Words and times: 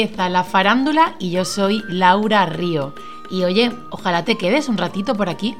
empieza 0.00 0.30
la 0.30 0.42
farándula 0.42 1.16
y 1.18 1.32
yo 1.32 1.44
soy 1.44 1.82
Laura 1.86 2.46
Río. 2.46 2.94
Y 3.30 3.44
oye, 3.44 3.70
ojalá 3.90 4.24
te 4.24 4.38
quedes 4.38 4.70
un 4.70 4.78
ratito 4.78 5.14
por 5.14 5.28
aquí. 5.28 5.54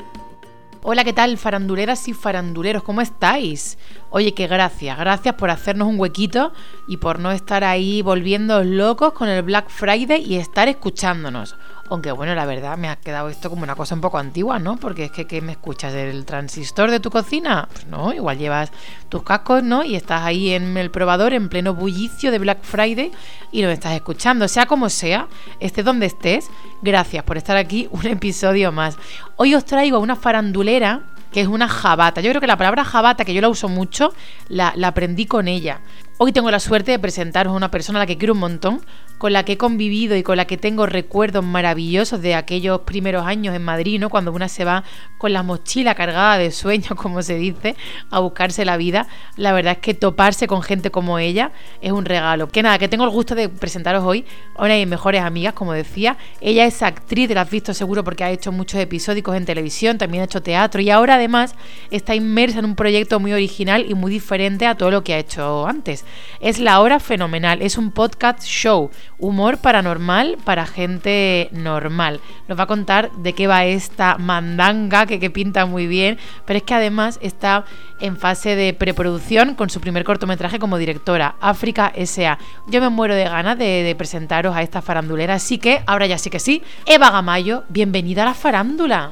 Hola, 0.83 1.05
¿qué 1.05 1.12
tal, 1.12 1.37
faranduleras 1.37 2.09
y 2.09 2.15
faranduleros? 2.15 2.83
¿Cómo 2.83 3.03
estáis? 3.03 3.77
Oye, 4.09 4.33
que 4.33 4.47
gracias, 4.47 4.98
gracias 4.98 5.34
por 5.34 5.51
hacernos 5.51 5.87
un 5.87 6.01
huequito 6.01 6.55
y 6.89 6.97
por 6.97 7.19
no 7.19 7.30
estar 7.30 7.62
ahí 7.62 8.01
volviendo 8.01 8.65
locos 8.65 9.12
con 9.12 9.29
el 9.29 9.43
Black 9.43 9.69
Friday 9.69 10.25
y 10.25 10.37
estar 10.37 10.67
escuchándonos. 10.67 11.57
Aunque 11.93 12.11
bueno, 12.11 12.34
la 12.34 12.46
verdad 12.46 12.79
me 12.79 12.88
ha 12.88 12.96
quedado 12.96 13.29
esto 13.29 13.50
como 13.50 13.64
una 13.64 13.74
cosa 13.74 13.95
un 13.95 14.00
poco 14.00 14.16
antigua, 14.16 14.59
¿no? 14.59 14.79
Porque 14.79 15.04
es 15.04 15.11
que 15.11 15.27
¿qué 15.27 15.42
me 15.42 15.52
escuchas? 15.52 15.92
¿Del 15.92 16.24
transistor 16.24 16.91
de 16.91 17.00
tu 17.00 17.10
cocina? 17.10 17.69
Pues 17.70 17.87
no, 17.87 18.14
igual 18.14 18.38
llevas 18.38 18.73
tus 19.10 19.23
cascos, 19.23 19.62
¿no? 19.62 19.84
Y 19.84 19.95
estás 19.95 20.23
ahí 20.23 20.52
en 20.55 20.78
el 20.78 20.91
probador 20.91 21.34
en 21.34 21.50
pleno 21.50 21.74
bullicio 21.74 22.30
de 22.30 22.38
Black 22.38 22.62
Friday 22.62 23.12
y 23.50 23.60
lo 23.60 23.69
estás 23.69 23.92
escuchando. 23.92 24.48
Sea 24.48 24.64
como 24.64 24.88
sea, 24.88 25.28
estés 25.60 25.84
donde 25.84 26.06
estés, 26.06 26.48
gracias 26.80 27.24
por 27.24 27.36
estar 27.36 27.59
aquí 27.59 27.88
un 27.91 28.06
episodio 28.06 28.72
más. 28.72 28.97
Hoy 29.36 29.55
os 29.55 29.66
traigo 29.66 29.98
una 29.98 30.16
farandulera 30.16 31.02
que 31.30 31.42
es 31.42 31.47
una 31.47 31.69
jabata. 31.69 32.22
Yo 32.22 32.30
creo 32.30 32.41
que 32.41 32.47
la 32.47 32.56
palabra 32.56 32.84
jabata, 32.84 33.27
que 33.27 33.34
yo 33.34 33.42
la 33.42 33.50
uso 33.50 33.69
mucho, 33.69 34.14
la 34.48 34.72
aprendí 34.83 35.27
con 35.27 35.47
ella. 35.47 35.83
Hoy 36.25 36.31
tengo 36.31 36.53
la 36.53 36.61
suerte 36.61 36.93
de 36.93 37.01
presentaros 37.01 37.53
a 37.53 37.57
una 37.57 37.73
persona 37.73 37.99
a 37.99 38.03
la 38.03 38.07
que 38.07 38.17
quiero 38.17 38.35
un 38.35 38.39
montón, 38.39 38.81
con 39.19 39.33
la 39.33 39.45
que 39.45 39.53
he 39.53 39.57
convivido 39.57 40.17
y 40.17 40.23
con 40.23 40.37
la 40.37 40.47
que 40.47 40.57
tengo 40.57 40.87
recuerdos 40.87 41.45
maravillosos 41.45 42.23
de 42.23 42.35
aquellos 42.35 42.81
primeros 42.83 43.25
años 43.25 43.55
en 43.55 43.65
Madrid, 43.65 44.01
¿no? 44.01 44.09
Cuando 44.09 44.33
una 44.33 44.48
se 44.48 44.65
va 44.65 44.85
con 45.19 45.33
la 45.33 45.45
mochila 45.45 45.95
cargada 45.95 46.39
de 46.39 46.51
sueños, 46.51 46.91
como 46.97 47.23
se 47.23 47.37
dice, 47.37 47.75
a 48.11 48.21
buscarse 48.21 48.65
la 48.65 48.77
vida. 48.77 49.06
La 49.37 49.53
verdad 49.53 49.75
es 49.75 49.79
que 49.79 49.95
toparse 49.95 50.47
con 50.47 50.62
gente 50.62 50.91
como 50.92 51.19
ella 51.19 51.51
es 51.81 51.91
un 51.91 52.05
regalo. 52.05 52.48
Que 52.48 52.62
nada, 52.62 52.79
que 52.79 52.89
tengo 52.89 53.03
el 53.03 53.11
gusto 53.11 53.34
de 53.34 53.48
presentaros 53.48 54.05
hoy 54.05 54.25
a 54.57 54.64
una 54.64 54.75
de 54.75 54.81
mis 54.81 54.89
mejores 54.89 55.23
amigas, 55.23 55.55
como 55.55 55.73
decía. 55.73 56.17
Ella 56.41 56.67
es 56.67 56.83
actriz, 56.83 57.31
la 57.31 57.42
has 57.42 57.51
visto 57.51 57.75
seguro 57.75 58.05
porque 58.05 58.23
ha 58.23 58.31
hecho 58.31 58.51
muchos 58.53 58.81
episódicos 58.81 59.36
en 59.36 59.45
televisión, 59.45 59.98
también 59.98 60.23
ha 60.23 60.25
hecho 60.27 60.42
teatro 60.42 60.81
y 60.81 60.91
ahora 60.91 61.14
además 61.14 61.55
está 61.91 62.14
inmersa 62.14 62.61
en 62.61 62.64
un 62.64 62.77
proyecto 62.77 63.19
muy 63.19 63.33
original 63.33 63.86
y 63.89 63.95
muy 63.95 64.12
diferente 64.12 64.67
a 64.67 64.77
todo 64.77 64.92
lo 64.92 65.03
que 65.03 65.14
ha 65.14 65.19
hecho 65.19 65.67
antes. 65.67 66.05
Es 66.41 66.58
La 66.58 66.80
Hora 66.80 67.00
Fenomenal, 67.00 67.62
es 67.62 67.78
un 67.78 67.92
podcast 67.92 68.42
show, 68.42 68.91
humor 69.18 69.58
paranormal 69.58 70.38
para 70.44 70.66
gente 70.66 71.48
normal. 71.52 72.20
Nos 72.48 72.58
va 72.58 72.64
a 72.64 72.66
contar 72.66 73.10
de 73.12 73.32
qué 73.32 73.46
va 73.46 73.64
esta 73.64 74.18
mandanga 74.18 75.06
que, 75.06 75.20
que 75.20 75.30
pinta 75.30 75.66
muy 75.66 75.86
bien, 75.86 76.18
pero 76.46 76.58
es 76.58 76.62
que 76.62 76.74
además 76.74 77.18
está 77.22 77.64
en 78.00 78.16
fase 78.16 78.56
de 78.56 78.74
preproducción 78.74 79.55
con 79.55 79.70
su 79.70 79.80
primer 79.80 80.05
cortometraje 80.05 80.58
como 80.58 80.78
directora, 80.78 81.36
África 81.40 81.92
S.A. 81.94 82.38
Yo 82.66 82.80
me 82.80 82.88
muero 82.88 83.14
de 83.14 83.24
ganas 83.24 83.58
de, 83.58 83.83
de 83.83 83.94
presentaros 83.94 84.56
a 84.56 84.62
esta 84.62 84.83
farandulera, 84.83 85.34
así 85.34 85.58
que 85.58 85.83
ahora 85.86 86.06
ya 86.06 86.18
sí 86.18 86.30
que 86.30 86.38
sí, 86.38 86.62
Eva 86.86 87.10
Gamayo, 87.10 87.64
bienvenida 87.68 88.22
a 88.22 88.27
la 88.27 88.34
farándula. 88.34 89.10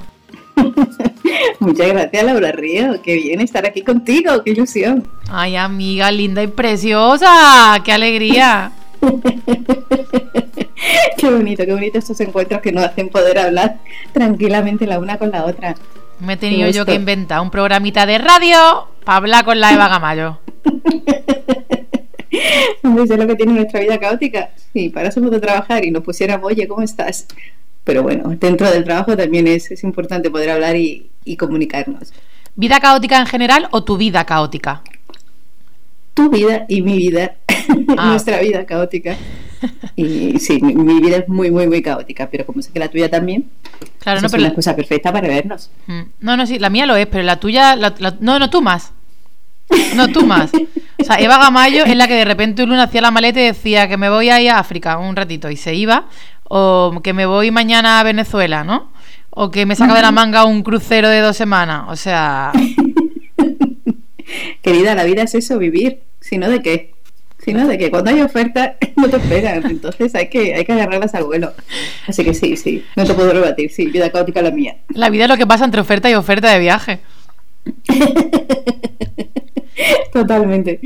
Muchas 1.60 1.88
gracias, 1.88 2.24
Laura 2.24 2.52
Río. 2.52 3.00
Qué 3.02 3.14
bien 3.14 3.40
estar 3.40 3.66
aquí 3.66 3.82
contigo, 3.82 4.42
qué 4.44 4.50
ilusión. 4.50 5.08
Ay, 5.30 5.56
amiga, 5.56 6.10
linda 6.10 6.42
y 6.42 6.48
preciosa. 6.48 7.80
¡Qué 7.84 7.92
alegría! 7.92 8.72
qué 11.16 11.30
bonito, 11.30 11.64
qué 11.64 11.72
bonito 11.72 11.98
estos 11.98 12.20
encuentros 12.20 12.60
que 12.60 12.72
nos 12.72 12.84
hacen 12.84 13.08
poder 13.08 13.38
hablar 13.38 13.78
tranquilamente 14.12 14.86
la 14.86 14.98
una 14.98 15.18
con 15.18 15.30
la 15.30 15.44
otra. 15.44 15.74
Me 16.18 16.34
he 16.34 16.36
tenido 16.36 16.68
yo 16.70 16.84
que 16.84 16.94
inventar 16.94 17.40
un 17.40 17.50
programita 17.50 18.04
de 18.04 18.18
radio 18.18 18.88
para 19.04 19.16
hablar 19.16 19.44
con 19.44 19.58
la 19.58 19.72
Eva 19.72 19.88
Gamayo. 19.88 20.38
Hombre, 22.82 23.04
eso 23.04 23.14
es 23.14 23.20
lo 23.20 23.26
que 23.26 23.36
tiene 23.36 23.54
nuestra 23.54 23.80
vida 23.80 23.98
caótica. 23.98 24.50
Si 24.72 24.90
parásemos 24.90 25.30
de 25.30 25.40
trabajar 25.40 25.82
y 25.84 25.90
nos 25.90 26.02
pusiéramos, 26.02 26.52
oye, 26.52 26.68
¿cómo 26.68 26.82
estás? 26.82 27.26
Pero 27.84 28.02
bueno, 28.02 28.30
dentro 28.38 28.70
del 28.70 28.84
trabajo 28.84 29.16
también 29.16 29.46
es, 29.46 29.70
es 29.70 29.82
importante 29.84 30.30
poder 30.30 30.50
hablar 30.50 30.76
y, 30.76 31.10
y 31.24 31.36
comunicarnos. 31.36 32.12
¿Vida 32.56 32.78
caótica 32.80 33.18
en 33.18 33.26
general 33.26 33.68
o 33.70 33.84
tu 33.84 33.96
vida 33.96 34.24
caótica? 34.24 34.82
Tu 36.14 36.28
vida 36.28 36.66
y 36.68 36.82
mi 36.82 36.96
vida, 36.96 37.36
Ah. 37.96 38.06
nuestra 38.10 38.40
vida 38.40 38.66
caótica. 38.66 39.16
Y 39.96 40.38
sí, 40.38 40.60
mi, 40.60 40.74
mi 40.74 41.00
vida 41.00 41.18
es 41.18 41.28
muy, 41.28 41.50
muy, 41.50 41.66
muy 41.68 41.82
caótica, 41.82 42.28
pero 42.30 42.44
como 42.46 42.62
sé 42.62 42.72
que 42.72 42.78
la 42.80 42.88
tuya 42.88 43.08
también, 43.10 43.48
Claro, 44.00 44.20
no, 44.20 44.26
es 44.26 44.32
pero 44.32 44.42
una 44.42 44.48
la, 44.50 44.54
cosa 44.54 44.74
perfecta 44.76 45.12
para 45.12 45.28
vernos. 45.28 45.70
Mm. 45.86 46.00
no, 46.20 46.36
no, 46.36 46.46
sí, 46.46 46.58
la 46.58 46.70
mía 46.70 46.86
lo 46.86 46.96
es, 46.96 47.06
pero 47.06 47.22
la 47.24 47.38
tuya, 47.38 47.76
la- 47.76 47.94
la- 47.98 48.16
no, 48.20 48.38
no, 48.38 48.50
tú 48.50 48.60
más. 48.62 48.92
No, 49.94 50.08
tú 50.08 50.26
más. 50.26 50.50
O 50.98 51.04
sea, 51.04 51.20
Eva 51.20 51.38
Gamayo 51.38 51.84
es 51.84 51.96
la 51.96 52.08
que 52.08 52.14
de 52.14 52.24
repente 52.24 52.64
un 52.64 52.70
lunes 52.70 52.84
hacía 52.86 53.02
la 53.02 53.12
maleta 53.12 53.40
y 53.40 53.44
decía 53.44 53.86
que 53.88 53.96
me 53.96 54.10
voy 54.10 54.28
a 54.28 54.40
ir 54.40 54.50
a 54.50 54.58
África 54.58 54.98
un 54.98 55.14
ratito 55.14 55.48
y 55.48 55.56
se 55.56 55.74
iba, 55.76 56.06
o 56.52 57.00
que 57.02 57.12
me 57.12 57.26
voy 57.26 57.52
mañana 57.52 58.00
a 58.00 58.02
Venezuela, 58.02 58.64
¿no? 58.64 58.90
O 59.30 59.52
que 59.52 59.66
me 59.66 59.76
saca 59.76 59.94
de 59.94 60.02
la 60.02 60.10
manga 60.10 60.44
un 60.44 60.64
crucero 60.64 61.08
de 61.08 61.20
dos 61.20 61.36
semanas. 61.36 61.84
O 61.88 61.94
sea, 61.94 62.50
Querida, 64.62 64.94
la 64.94 65.04
vida 65.04 65.22
es 65.22 65.34
eso, 65.34 65.58
vivir. 65.58 66.00
Si 66.20 66.38
no, 66.38 66.48
¿de 66.48 66.60
qué? 66.60 66.94
Si 67.38 67.52
no, 67.52 67.66
¿de 67.66 67.78
qué? 67.78 67.90
Cuando 67.90 68.10
hay 68.10 68.20
oferta, 68.20 68.76
no 68.96 69.08
te 69.08 69.16
esperan. 69.16 69.64
Entonces 69.64 70.14
hay 70.14 70.28
que, 70.28 70.54
hay 70.54 70.64
que 70.64 70.72
agarrarlas 70.72 71.14
al 71.14 71.24
vuelo. 71.24 71.52
Así 72.06 72.24
que 72.24 72.34
sí, 72.34 72.56
sí, 72.56 72.84
no 72.96 73.04
te 73.04 73.14
puedo 73.14 73.32
rebatir. 73.32 73.70
Sí, 73.70 73.86
vida 73.86 74.10
caótica 74.10 74.42
la 74.42 74.50
mía. 74.50 74.76
la 74.88 75.08
vida 75.08 75.24
es 75.24 75.30
lo 75.30 75.36
que 75.36 75.46
pasa 75.46 75.64
entre 75.64 75.80
oferta 75.80 76.10
y 76.10 76.14
oferta 76.14 76.50
de 76.50 76.58
viaje. 76.58 77.00
Totalmente. 80.12 80.80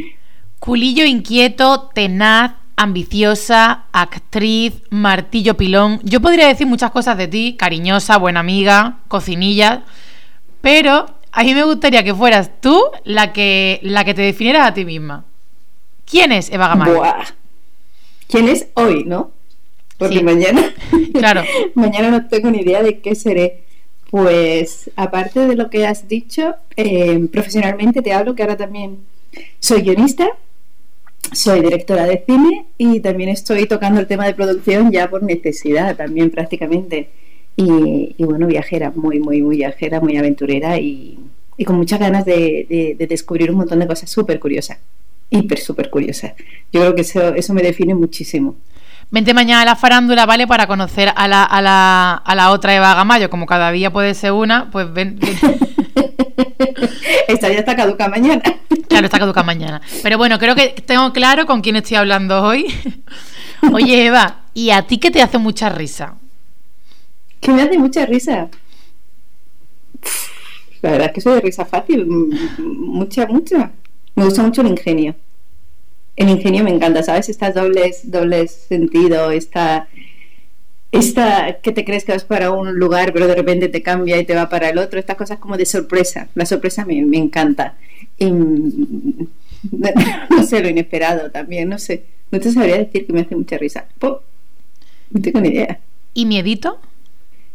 Culillo 0.59 1.05
inquieto, 1.05 1.91
tenaz, 1.95 2.53
ambiciosa, 2.77 3.85
actriz, 3.93 4.75
martillo 4.91 5.57
pilón. 5.57 6.01
Yo 6.03 6.21
podría 6.21 6.49
decir 6.49 6.67
muchas 6.67 6.91
cosas 6.91 7.17
de 7.19 7.29
ti, 7.29 7.57
cariñosa, 7.59 8.19
buena 8.19 8.41
amiga, 8.41 8.99
cocinilla, 9.09 9.85
pero 10.61 11.07
a 11.33 11.45
mí 11.45 11.55
me 11.55 11.65
gustaría 11.65 12.03
que 12.05 12.15
fueras 12.15 12.51
tú 12.61 12.81
la 13.05 13.33
que, 13.33 13.81
la 13.83 14.05
que 14.05 14.15
te 14.15 14.23
definieras 14.23 14.69
a 14.69 14.75
ti 14.75 14.85
misma. 14.85 15.25
¿Quién 16.09 16.33
es 16.33 16.51
Eva 16.51 16.69
Gamayo? 16.69 16.97
Buah. 16.97 17.25
¿Quién 18.29 18.49
es 18.49 18.69
hoy, 18.75 19.05
no? 19.05 19.31
Porque 19.99 20.19
Sí. 20.19 20.25
mañana. 20.25 20.63
Claro. 21.15 21.43
mañana 21.75 22.11
no 22.11 22.27
tengo 22.27 22.51
ni 22.51 22.59
idea 22.61 22.83
de 22.83 22.99
qué 23.01 23.15
seré. 23.15 23.65
Pues, 24.11 24.91
aparte 24.97 25.41
de 25.47 25.57
lo 25.57 25.71
que 25.71 25.87
has 25.87 26.07
dicho, 26.09 26.55
eh, 26.77 27.19
profesionalmente 27.33 28.01
te 28.03 28.13
hablo 28.13 28.35
que 28.35 28.43
ahora 28.43 28.57
también 28.57 28.99
soy 29.59 29.83
guionista, 29.83 30.29
soy 31.33 31.61
directora 31.61 32.05
de 32.07 32.23
cine 32.27 32.67
y 32.79 33.01
también 33.01 33.31
estoy 33.31 33.67
tocando 33.67 34.01
el 34.01 34.07
tema 34.07 34.27
de 34.27 34.35
producción 34.35 34.91
ya 34.93 35.09
por 35.11 35.23
necesidad, 35.23 35.97
también 35.97 36.31
prácticamente. 36.31 37.11
Y, 37.57 38.15
y 38.19 38.25
bueno, 38.25 38.47
viajera, 38.47 38.93
muy, 38.95 39.21
muy, 39.21 39.41
muy 39.43 39.57
viajera, 39.59 40.01
muy 40.01 40.17
aventurera 40.17 40.79
y, 40.79 41.19
y 41.57 41.65
con 41.65 41.77
muchas 41.77 42.01
ganas 42.01 42.25
de, 42.25 42.67
de- 42.69 42.97
de 42.99 43.07
descubrir 43.07 43.51
un 43.51 43.59
montón 43.59 43.79
de 43.79 43.87
cosas 43.87 44.11
súper 44.11 44.41
curiosas, 44.41 44.79
hiper, 45.31 45.59
súper 45.61 45.89
curiosas. 45.91 46.33
Yo 46.73 46.81
creo 46.81 46.95
que 46.95 47.03
eso, 47.03 47.35
eso 47.35 47.55
me 47.55 47.63
define 47.63 47.95
muchísimo. 47.95 48.57
Vente 49.11 49.35
mañana 49.35 49.63
a 49.63 49.65
la 49.65 49.77
farándula, 49.77 50.27
¿vale? 50.27 50.47
Para 50.49 50.67
conocer 50.67 51.11
a 51.15 51.29
la, 51.29 51.45
a 51.45 51.63
la, 51.63 52.15
a 52.15 52.35
la 52.35 52.51
otra 52.51 52.75
Eva 52.75 52.95
Gamayo. 52.95 53.31
Como 53.31 53.47
cada 53.47 53.71
día 53.71 53.93
puede 53.93 54.15
ser 54.15 54.33
una, 54.33 54.71
pues 54.73 54.93
ven. 54.93 55.19
ven. 55.21 55.37
Esta 57.29 57.49
ya 57.49 57.59
está 57.59 57.77
caduca 57.77 58.09
mañana. 58.09 58.43
Claro, 58.89 59.07
está 59.07 59.19
caduca 59.19 59.43
mañana. 59.43 59.81
Pero 60.03 60.19
bueno, 60.19 60.39
creo 60.39 60.55
que 60.55 60.69
tengo 60.87 61.13
claro 61.13 61.47
con 61.47 61.61
quién 61.61 61.77
estoy 61.77 61.97
hablando 61.97 62.43
hoy. 62.43 62.67
Oye, 63.73 64.07
Eva, 64.07 64.43
¿y 64.53 64.71
a 64.71 64.83
ti 64.83 64.99
qué 64.99 65.11
te 65.11 65.23
hace 65.23 65.39
mucha 65.39 65.69
risa? 65.69 66.17
que 67.45 67.53
me 67.53 67.63
hace 67.63 67.79
mucha 67.79 68.07
risa. 68.07 68.49
La 70.81 70.93
verdad 70.93 71.09
es 71.09 71.13
que 71.13 71.21
soy 71.21 71.35
de 71.35 71.41
risa 71.43 71.67
fácil, 71.67 72.07
mucha, 72.07 73.27
mucha. 73.27 73.71
Me 74.15 74.25
gusta 74.25 74.43
mucho 74.43 74.63
el 74.63 74.69
ingenio. 74.69 75.15
El 76.17 76.31
ingenio 76.31 76.65
me 76.65 76.71
encanta, 76.71 77.03
¿sabes? 77.03 77.29
Estas 77.29 77.55
dobles, 77.55 78.11
dobles 78.11 78.51
sentido, 78.69 79.31
esta, 79.31 79.89
esta 80.99 81.59
que 81.61 81.73
te 81.73 81.85
crees 81.85 82.05
que 82.05 82.13
vas 82.13 82.25
para 82.25 82.51
un 82.51 82.79
lugar, 82.79 83.13
pero 83.13 83.27
de 83.27 83.35
repente 83.35 83.69
te 83.69 83.83
cambia 83.83 84.19
y 84.19 84.25
te 84.25 84.35
va 84.35 84.49
para 84.49 84.69
el 84.69 84.79
otro. 84.79 84.99
Estas 84.99 85.17
cosas 85.17 85.39
como 85.39 85.57
de 85.57 85.67
sorpresa. 85.67 86.29
La 86.35 86.47
sorpresa 86.47 86.85
me, 86.85 87.03
me 87.03 87.19
encanta. 87.19 87.77
Y, 88.19 88.31
no 88.31 89.29
sé, 90.47 90.63
lo 90.63 90.69
inesperado 90.69 91.31
también, 91.31 91.69
no 91.69 91.79
sé. 91.79 92.05
No 92.31 92.41
te 92.41 92.51
sabría 92.53 92.79
decir 92.79 93.07
que 93.07 93.13
me 93.13 93.21
hace 93.23 93.37
mucha 93.37 93.59
risa. 93.59 93.87
Po, 93.99 94.23
no 95.11 95.21
tengo 95.21 95.41
ni 95.41 95.49
idea. 95.49 95.81
¿Y 96.15 96.27
miedito? 96.27 96.79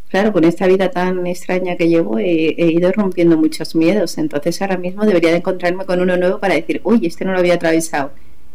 Claro, 0.10 0.34
con 0.34 0.44
esta 0.44 0.66
vida 0.68 0.90
tan 0.90 1.26
extraña 1.28 1.76
que 1.78 1.88
llevo 1.88 2.18
he, 2.18 2.56
he 2.58 2.72
ido 2.72 2.92
rompiendo 2.92 3.38
muchos 3.38 3.76
miedos, 3.76 4.18
entonces 4.18 4.60
ahora 4.60 4.76
mismo 4.76 5.06
debería 5.06 5.30
de 5.30 5.38
encontrarme 5.38 5.86
con 5.86 6.02
uno 6.02 6.18
nuevo 6.18 6.40
para 6.40 6.56
decir, 6.56 6.82
uy, 6.84 7.06
este 7.06 7.26
no 7.26 7.34
lo 7.34 7.38
había 7.38 7.54
atravesado, 7.54 8.12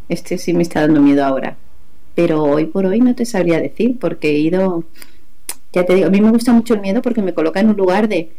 este 0.09 0.37
sí 0.37 0.53
me 0.53 0.65
está 0.65 0.81
dando 0.81 1.01
miedo 1.01 1.25
ahora. 1.25 1.57
Pero 2.15 2.43
hoy 2.43 2.67
por 2.67 2.87
hoy 2.87 3.01
no 3.01 3.15
te 3.15 3.25
sabría 3.25 3.61
decir, 3.61 3.99
porque 3.99 4.31
he 4.31 4.39
ido, 4.39 4.85
ya 5.73 5.85
te 5.85 5.95
digo, 5.95 6.07
a 6.07 6.11
mí 6.11 6.21
me 6.21 6.31
gusta 6.31 6.53
mucho 6.53 6.75
el 6.75 6.81
miedo 6.81 7.03
porque 7.03 7.23
me 7.23 7.35
coloca 7.35 7.61
en 7.61 7.71
un 7.71 7.77
lugar 7.77 8.09
de, 8.09 8.31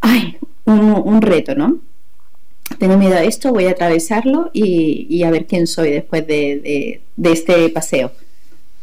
ay, 0.00 0.36
un, 0.66 0.80
un 0.80 1.22
reto, 1.22 1.54
¿no? 1.54 1.78
Tengo 2.78 2.98
miedo 2.98 3.14
a 3.16 3.22
esto, 3.24 3.50
voy 3.52 3.64
a 3.66 3.70
atravesarlo 3.70 4.50
y, 4.52 5.06
y 5.08 5.22
a 5.22 5.30
ver 5.30 5.46
quién 5.46 5.66
soy 5.66 5.90
después 5.90 6.26
de, 6.26 6.60
de- 6.60 7.00
de 7.16 7.32
este 7.32 7.68
paseo. 7.70 8.12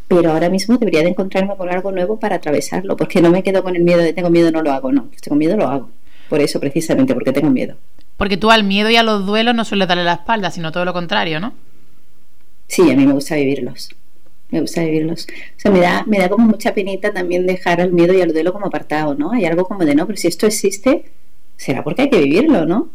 pero 0.07 0.31
ahora 0.31 0.49
mismo 0.49 0.77
debería 0.77 1.01
de 1.03 1.09
encontrarme 1.09 1.55
con 1.55 1.69
algo 1.69 1.91
nuevo 1.91 2.19
para 2.19 2.35
atravesarlo, 2.37 2.95
porque 2.97 3.21
no 3.21 3.29
me 3.31 3.43
quedo 3.43 3.63
con 3.63 3.75
el 3.75 3.83
miedo 3.83 4.01
de 4.01 4.13
tengo 4.13 4.29
miedo, 4.29 4.51
no 4.51 4.61
lo 4.63 4.71
hago, 4.71 4.91
no, 4.91 5.09
tengo 5.21 5.35
miedo, 5.35 5.55
lo 5.57 5.67
hago. 5.67 5.89
Por 6.29 6.41
eso, 6.41 6.59
precisamente, 6.59 7.13
porque 7.13 7.31
tengo 7.31 7.49
miedo. 7.51 7.75
Porque 8.17 8.37
tú 8.37 8.49
al 8.51 8.63
miedo 8.63 8.89
y 8.89 8.95
a 8.97 9.03
los 9.03 9.25
duelos 9.25 9.53
no 9.55 9.65
sueles 9.65 9.87
darle 9.87 10.03
la 10.03 10.13
espalda, 10.13 10.49
sino 10.51 10.71
todo 10.71 10.85
lo 10.85 10.93
contrario, 10.93 11.39
¿no? 11.39 11.53
Sí, 12.67 12.89
a 12.91 12.95
mí 12.95 13.05
me 13.05 13.13
gusta 13.13 13.35
vivirlos. 13.35 13.89
Me 14.55 14.61
gusta 14.61 14.85
vivirlos. 14.85 15.27
O 15.57 15.59
sea, 15.59 15.69
me 15.69 15.81
da, 15.81 16.05
me 16.07 16.17
da 16.17 16.29
como 16.29 16.47
mucha 16.47 16.73
penita 16.73 17.11
también 17.11 17.45
dejar 17.45 17.81
al 17.81 17.91
miedo 17.91 18.13
y 18.13 18.21
al 18.21 18.31
duelo 18.31 18.53
como 18.53 18.67
apartado, 18.67 19.13
¿no? 19.13 19.33
Hay 19.33 19.43
algo 19.43 19.65
como 19.65 19.83
de 19.83 19.93
no, 19.95 20.07
pero 20.07 20.15
si 20.15 20.29
esto 20.29 20.47
existe, 20.47 21.03
será 21.57 21.83
porque 21.83 22.03
hay 22.03 22.09
que 22.09 22.21
vivirlo, 22.21 22.65
¿no? 22.65 22.89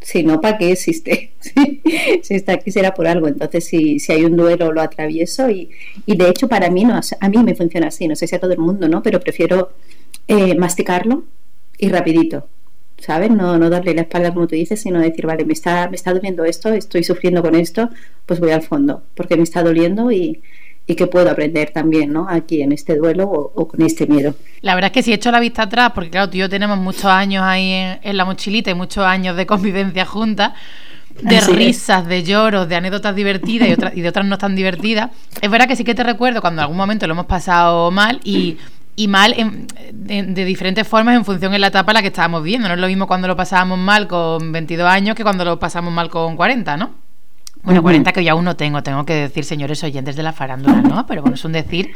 Si 0.00 0.22
no, 0.22 0.40
¿para 0.40 0.56
qué 0.56 0.70
existe? 0.70 1.32
si 2.22 2.34
está 2.36 2.52
aquí 2.52 2.70
será 2.70 2.94
por 2.94 3.08
algo. 3.08 3.26
Entonces, 3.26 3.64
si, 3.64 3.98
si 3.98 4.12
hay 4.12 4.24
un 4.24 4.36
duelo, 4.36 4.70
lo 4.70 4.80
atravieso. 4.80 5.50
Y, 5.50 5.70
y 6.06 6.16
de 6.16 6.28
hecho, 6.28 6.46
para 6.46 6.70
mí, 6.70 6.84
no, 6.84 6.94
a 6.94 7.28
mí 7.28 7.38
me 7.42 7.56
funciona 7.56 7.88
así. 7.88 8.06
No 8.06 8.14
sé 8.14 8.28
si 8.28 8.36
a 8.36 8.38
todo 8.38 8.52
el 8.52 8.60
mundo, 8.60 8.88
¿no? 8.88 9.02
Pero 9.02 9.18
prefiero 9.18 9.72
eh, 10.28 10.54
masticarlo 10.54 11.24
y 11.76 11.88
rapidito. 11.88 12.46
¿Sabes? 12.98 13.32
No, 13.32 13.58
no 13.58 13.68
darle 13.68 13.94
la 13.94 14.02
espalda 14.02 14.32
como 14.32 14.46
tú 14.46 14.54
dices, 14.54 14.80
sino 14.80 15.00
decir, 15.00 15.26
vale, 15.26 15.44
me 15.44 15.54
está, 15.54 15.88
me 15.88 15.96
está 15.96 16.14
doliendo 16.14 16.44
esto, 16.44 16.68
estoy 16.72 17.02
sufriendo 17.02 17.42
con 17.42 17.56
esto, 17.56 17.90
pues 18.26 18.38
voy 18.38 18.50
al 18.52 18.62
fondo, 18.62 19.02
porque 19.14 19.36
me 19.36 19.42
está 19.42 19.62
doliendo 19.62 20.12
y, 20.12 20.42
y 20.86 20.94
que 20.94 21.06
puedo 21.06 21.30
aprender 21.30 21.70
también, 21.70 22.12
¿no? 22.12 22.26
Aquí 22.28 22.62
en 22.62 22.72
este 22.72 22.96
duelo 22.96 23.28
o, 23.30 23.68
con 23.68 23.82
este 23.82 24.06
miedo. 24.06 24.34
La 24.60 24.74
verdad 24.74 24.88
es 24.88 24.92
que 24.92 25.02
si 25.02 25.12
he 25.12 25.14
hecho 25.14 25.30
la 25.30 25.40
vista 25.40 25.62
atrás, 25.62 25.92
porque 25.94 26.10
claro, 26.10 26.28
tú 26.30 26.36
y 26.36 26.40
yo 26.40 26.48
tenemos 26.48 26.78
muchos 26.78 27.06
años 27.06 27.44
ahí 27.44 27.72
en, 28.02 28.16
la 28.16 28.24
mochilita 28.24 28.70
y 28.70 28.74
muchos 28.74 29.04
años 29.04 29.36
de 29.36 29.46
convivencia 29.46 30.04
juntas, 30.04 30.52
de 31.22 31.40
risas, 31.40 32.06
de 32.06 32.22
lloros, 32.22 32.68
de 32.68 32.76
anécdotas 32.76 33.14
divertidas 33.14 33.68
y, 33.68 33.72
otras, 33.72 33.96
y 33.96 34.00
de 34.00 34.08
otras 34.08 34.26
no 34.26 34.38
tan 34.38 34.56
divertidas. 34.56 35.10
Es 35.40 35.50
verdad 35.50 35.68
que 35.68 35.76
sí 35.76 35.84
que 35.84 35.94
te 35.94 36.02
recuerdo 36.02 36.40
cuando 36.40 36.60
en 36.60 36.64
algún 36.64 36.76
momento 36.76 37.06
lo 37.06 37.12
hemos 37.12 37.26
pasado 37.26 37.90
mal 37.90 38.20
y 38.24 38.58
y 39.00 39.08
mal 39.08 39.34
de, 39.92 40.44
diferentes 40.44 40.86
formas 40.86 41.16
en 41.16 41.24
función 41.24 41.52
de 41.52 41.58
la 41.58 41.68
etapa 41.68 41.92
en 41.92 41.94
la 41.94 42.02
que 42.02 42.08
estábamos 42.08 42.42
viendo. 42.42 42.68
No 42.68 42.74
es 42.74 42.80
lo 42.80 42.86
mismo 42.86 43.06
cuando 43.06 43.28
lo 43.28 43.34
pasábamos 43.34 43.78
mal 43.78 44.06
con 44.06 44.52
22 44.52 44.86
años 44.86 45.16
que 45.16 45.22
cuando 45.22 45.42
lo 45.42 45.58
pasamos 45.58 45.90
mal 45.90 46.10
con 46.10 46.36
40, 46.36 46.76
¿no? 46.76 46.90
Bueno, 47.62 47.82
40 47.82 48.12
que 48.12 48.24
yo 48.24 48.32
aún 48.32 48.44
no 48.44 48.56
tengo, 48.56 48.82
tengo 48.82 49.04
que 49.04 49.14
decir, 49.14 49.44
señores 49.44 49.82
oyentes 49.84 50.16
de 50.16 50.22
la 50.22 50.32
farándula, 50.32 50.80
¿no? 50.80 51.06
Pero 51.06 51.22
bueno, 51.22 51.34
es 51.34 51.44
un 51.44 51.52
decir. 51.52 51.92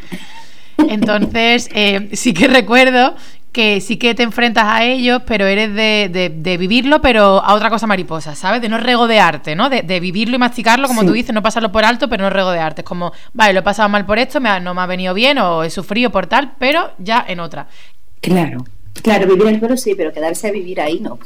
Entonces, 0.76 1.69
eh, 1.72 2.11
sí 2.12 2.34
que 2.34 2.49
recuerdo 2.49 3.14
que 3.55 3.81
sí 3.81 3.99
que 3.99 4.16
te 4.16 4.25
enfrentas 4.25 4.64
a 4.66 4.84
ellos, 4.84 5.22
pero 5.25 5.46
eres 5.46 5.72
de, 5.72 6.56
vivirlo, 6.58 7.00
pero 7.00 7.43
a 7.43 7.55
otra 7.55 7.70
cosa 7.70 7.87
mariposa, 7.87 8.34
¿sabes? 8.34 8.61
De 8.61 8.69
no 8.69 8.78
regodearte, 8.78 9.55
¿no? 9.55 9.70
De, 9.70 10.00
vivirlo 10.00 10.34
y 10.34 10.38
masticarlo, 10.38 10.88
como 10.88 11.05
tú 11.05 11.12
dices, 11.12 11.32
no 11.32 11.40
pasarlo 11.40 11.70
por 11.70 11.84
alto, 11.84 12.08
pero 12.08 12.25
no 12.25 12.31
regodearte. 12.31 12.82
Es 12.82 12.87
como, 12.87 13.12
vale, 13.32 13.52
lo 13.52 13.61
he 13.61 13.62
pasado 13.62 13.88
mal 13.88 14.05
por 14.05 14.19
esto, 14.19 14.40
me 14.40 14.61
no 14.61 14.75
me 14.75 14.81
ha 14.82 14.87
venido 14.87 15.14
bien 15.14 15.38
o 15.38 15.62
he 15.62 15.70
sufrido 15.70 16.11
por 16.11 16.26
tal, 16.26 16.55
pero 16.58 16.90
ya 16.99 17.25
en 17.26 17.38
otra. 17.38 17.69
Claro, 18.20 18.64
claro, 19.02 19.28
vivir 19.28 19.46
el 19.46 19.61
duelo 19.61 19.76
sí, 19.76 19.94
pero 19.96 20.12
quedarse 20.12 20.49
a 20.49 20.50
vivir 20.50 20.81
ahí 20.81 20.99
no. 20.99 21.20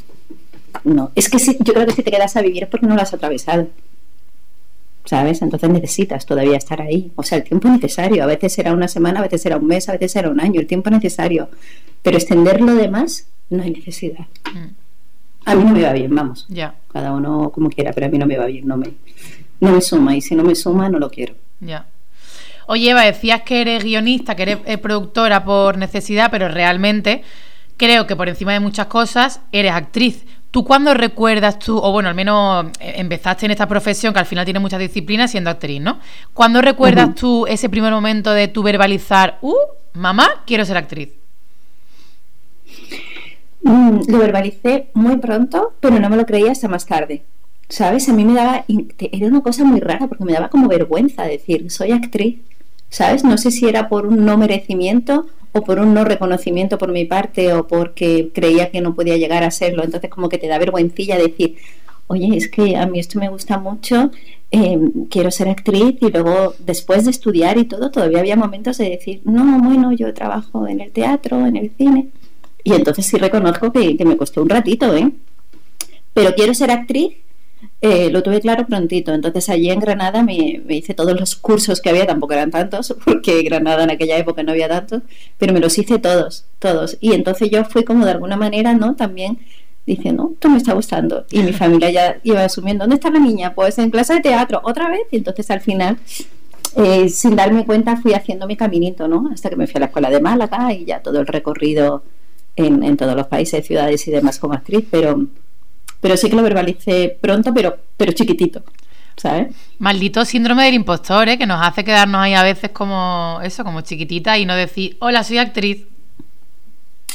No, 0.83 1.11
es 1.15 1.29
que 1.29 1.39
yo 1.39 1.73
creo 1.73 1.87
que 1.87 1.93
si 1.93 2.03
te 2.03 2.11
quedas 2.11 2.37
a 2.37 2.41
vivir 2.43 2.63
es 2.63 2.69
porque 2.69 2.85
no 2.85 2.93
lo 2.93 3.01
has 3.01 3.11
atravesado. 3.11 3.67
¿Sabes? 5.09 5.41
Entonces 5.41 5.71
necesitas 5.71 6.23
todavía 6.23 6.55
estar 6.55 6.79
ahí. 6.83 7.11
O 7.15 7.23
sea, 7.23 7.39
el 7.39 7.43
tiempo 7.43 7.67
necesario. 7.67 8.23
A 8.23 8.27
veces 8.27 8.53
será 8.53 8.73
una 8.73 8.87
semana, 8.87 9.21
a 9.21 9.23
veces 9.23 9.41
será 9.41 9.57
un 9.57 9.65
mes, 9.65 9.89
a 9.89 9.93
veces 9.93 10.11
será 10.11 10.29
un 10.29 10.39
año. 10.39 10.61
El 10.61 10.67
tiempo 10.67 10.91
necesario. 10.91 11.49
Pero 12.03 12.15
extender 12.15 12.61
lo 12.61 12.75
demás 12.75 13.25
no 13.49 13.63
hay 13.63 13.71
necesidad. 13.71 14.27
Mm. 14.53 14.67
A 15.45 15.55
mí 15.55 15.63
no 15.63 15.71
me 15.71 15.81
va 15.81 15.93
bien, 15.93 16.13
vamos. 16.13 16.45
Ya. 16.47 16.75
Cada 16.93 17.11
uno 17.11 17.49
como 17.49 17.71
quiera, 17.71 17.91
pero 17.91 18.05
a 18.05 18.09
mí 18.09 18.19
no 18.19 18.27
me 18.27 18.37
va 18.37 18.45
bien, 18.45 18.67
no 18.67 18.77
me, 18.77 18.91
no 19.59 19.71
me 19.71 19.81
suma. 19.81 20.15
Y 20.15 20.21
si 20.21 20.35
no 20.35 20.43
me 20.43 20.53
suma, 20.53 20.89
no 20.89 20.99
lo 20.99 21.09
quiero. 21.09 21.33
Ya. 21.59 21.87
Oye, 22.67 22.91
Eva, 22.91 23.01
decías 23.01 23.41
que 23.41 23.61
eres 23.61 23.83
guionista, 23.83 24.35
que 24.35 24.43
eres 24.43 24.57
eh, 24.65 24.77
productora 24.77 25.43
por 25.43 25.79
necesidad, 25.79 26.29
pero 26.29 26.49
realmente 26.49 27.23
creo 27.77 28.05
que 28.05 28.15
por 28.15 28.29
encima 28.29 28.53
de 28.53 28.59
muchas 28.59 28.85
cosas 28.85 29.41
eres 29.51 29.71
actriz. 29.71 30.23
¿Tú 30.51 30.63
cuándo 30.63 30.95
recuerdas 30.95 31.59
tú, 31.59 31.77
o 31.77 31.91
bueno, 31.91 32.09
al 32.09 32.15
menos 32.15 32.65
eh, 32.79 32.93
empezaste 32.97 33.45
en 33.45 33.51
esta 33.51 33.67
profesión 33.67 34.13
que 34.13 34.19
al 34.19 34.25
final 34.25 34.45
tiene 34.45 34.59
muchas 34.59 34.79
disciplinas 34.79 35.29
siendo 35.29 35.51
actriz, 35.51 35.79
¿no? 35.79 35.99
¿Cuándo 36.33 36.61
recuerdas 36.61 37.13
tú 37.13 37.45
ese 37.45 37.69
primer 37.69 37.93
momento 37.93 38.31
de 38.31 38.47
tu 38.47 38.63
verbalizar, 38.63 39.37
uh, 39.41 39.53
mamá, 39.93 40.27
quiero 40.47 40.65
ser 40.65 40.77
actriz? 40.77 41.09
Mm, 43.61 43.99
lo 44.07 44.17
verbalicé 44.17 44.89
muy 44.95 45.17
pronto, 45.17 45.73
pero 45.79 45.99
no 45.99 46.09
me 46.09 46.17
lo 46.17 46.25
creía 46.25 46.51
hasta 46.51 46.67
más 46.67 46.85
tarde. 46.85 47.23
¿Sabes? 47.67 48.09
A 48.09 48.13
mí 48.13 48.25
me 48.25 48.33
daba, 48.33 48.65
era 48.97 49.27
una 49.27 49.41
cosa 49.41 49.63
muy 49.63 49.79
rara 49.79 50.07
porque 50.07 50.25
me 50.25 50.33
daba 50.33 50.49
como 50.49 50.67
vergüenza 50.67 51.23
decir, 51.25 51.69
soy 51.69 51.91
actriz. 51.91 52.39
¿Sabes? 52.89 53.23
No 53.23 53.37
sé 53.37 53.51
si 53.51 53.67
era 53.67 53.87
por 53.87 54.07
un 54.07 54.25
no 54.25 54.35
merecimiento 54.35 55.27
o 55.51 55.61
por 55.61 55.79
un 55.79 55.93
no 55.93 56.03
reconocimiento 56.03 56.77
por 56.77 56.91
mi 56.91 57.05
parte 57.05 57.53
o 57.53 57.67
porque 57.67 58.31
creía 58.33 58.69
que 58.71 58.81
no 58.81 58.95
podía 58.95 59.17
llegar 59.17 59.43
a 59.43 59.51
serlo. 59.51 59.83
Entonces 59.83 60.09
como 60.09 60.29
que 60.29 60.37
te 60.37 60.47
da 60.47 60.57
vergüencilla 60.57 61.17
decir, 61.17 61.57
oye, 62.07 62.35
es 62.35 62.49
que 62.49 62.75
a 62.75 62.85
mí 62.85 62.99
esto 62.99 63.19
me 63.19 63.29
gusta 63.29 63.57
mucho, 63.57 64.11
em, 64.51 65.05
quiero 65.09 65.31
ser 65.31 65.49
actriz 65.49 65.97
y 66.01 66.09
luego 66.09 66.55
después 66.59 67.05
de 67.05 67.11
estudiar 67.11 67.57
y 67.57 67.65
todo, 67.65 67.91
todavía 67.91 68.19
había 68.19 68.35
momentos 68.35 68.77
de 68.77 68.89
decir, 68.89 69.21
no, 69.25 69.59
bueno, 69.59 69.91
yo 69.91 70.13
trabajo 70.13 70.67
en 70.67 70.81
el 70.81 70.91
teatro, 70.91 71.45
en 71.45 71.55
el 71.55 71.71
cine. 71.77 72.09
Y 72.63 72.73
entonces 72.73 73.05
sí 73.05 73.17
reconozco 73.17 73.71
que, 73.71 73.95
que 73.95 74.05
me 74.05 74.17
costó 74.17 74.41
un 74.41 74.49
ratito, 74.49 74.95
¿eh? 74.95 75.11
Pero 76.13 76.33
quiero 76.35 76.53
ser 76.53 76.71
actriz 76.71 77.13
eh, 77.81 78.09
lo 78.09 78.23
tuve 78.23 78.41
claro 78.41 78.65
prontito. 78.65 79.13
Entonces 79.13 79.49
allí 79.49 79.69
en 79.69 79.79
Granada 79.79 80.23
me, 80.23 80.61
hice 80.69 80.93
todos 80.93 81.17
los 81.19 81.35
cursos 81.35 81.81
que 81.81 81.89
había, 81.89 82.05
tampoco 82.05 82.33
eran 82.33 82.51
tantos, 82.51 82.95
porque 83.05 83.41
Granada 83.43 83.83
en 83.83 83.91
aquella 83.91 84.17
época 84.17 84.43
no 84.43 84.51
había 84.51 84.67
tantos, 84.67 85.01
pero 85.37 85.53
me 85.53 85.59
los 85.59 85.77
hice 85.77 85.99
todos, 85.99 86.45
todos. 86.59 86.97
Y 86.99 87.13
entonces 87.13 87.49
yo 87.49 87.63
fui 87.65 87.83
como 87.83 88.05
de 88.05 88.11
alguna 88.11 88.37
manera, 88.37 88.73
¿no? 88.73 88.95
También 88.95 89.39
diciendo, 89.85 90.31
esto 90.33 90.49
me 90.49 90.57
está 90.57 90.73
gustando. 90.73 91.25
Y 91.31 91.41
mi 91.41 91.53
familia 91.53 91.89
ya 91.89 92.19
iba 92.23 92.43
asumiendo, 92.43 92.83
¿dónde 92.83 92.95
está 92.95 93.09
la 93.09 93.19
niña? 93.19 93.53
Pues 93.55 93.77
en 93.79 93.89
clase 93.89 94.15
de 94.15 94.21
teatro, 94.21 94.61
otra 94.63 94.89
vez. 94.89 95.01
Y 95.11 95.17
entonces 95.17 95.49
al 95.49 95.61
final, 95.61 95.97
eh, 96.75 97.09
sin 97.09 97.35
darme 97.35 97.65
cuenta, 97.65 97.97
fui 97.97 98.13
haciendo 98.13 98.45
mi 98.45 98.55
caminito, 98.55 99.07
¿no? 99.07 99.29
Hasta 99.33 99.49
que 99.49 99.55
me 99.55 99.67
fui 99.67 99.77
a 99.77 99.79
la 99.81 99.85
escuela 99.87 100.09
de 100.09 100.21
Málaga 100.21 100.73
y 100.73 100.85
ya 100.85 101.01
todo 101.01 101.19
el 101.19 101.27
recorrido 101.27 102.03
en, 102.55 102.83
en 102.83 102.97
todos 102.97 103.15
los 103.15 103.27
países, 103.27 103.65
ciudades 103.65 104.07
y 104.07 104.11
demás 104.11 104.37
como 104.37 104.53
actriz, 104.53 104.85
pero 104.91 105.25
pero 106.01 106.17
sí 106.17 106.29
que 106.29 106.35
lo 106.35 106.43
verbalicé 106.43 107.17
pronto, 107.21 107.53
pero, 107.53 107.77
pero 107.97 108.11
chiquitito. 108.11 108.63
¿sabes? 109.19 109.53
Maldito 109.79 110.23
síndrome 110.23 110.63
del 110.65 110.75
impostor, 110.75 111.27
¿eh? 111.27 111.37
que 111.37 111.45
nos 111.45 111.61
hace 111.61 111.83
quedarnos 111.83 112.21
ahí 112.21 112.33
a 112.33 112.43
veces 112.43 112.71
como 112.71 113.39
eso, 113.43 113.63
como 113.63 113.81
chiquitita 113.81 114.37
y 114.37 114.45
no 114.45 114.55
decir, 114.55 114.95
hola, 114.99 115.23
soy 115.23 115.37
actriz. 115.37 115.85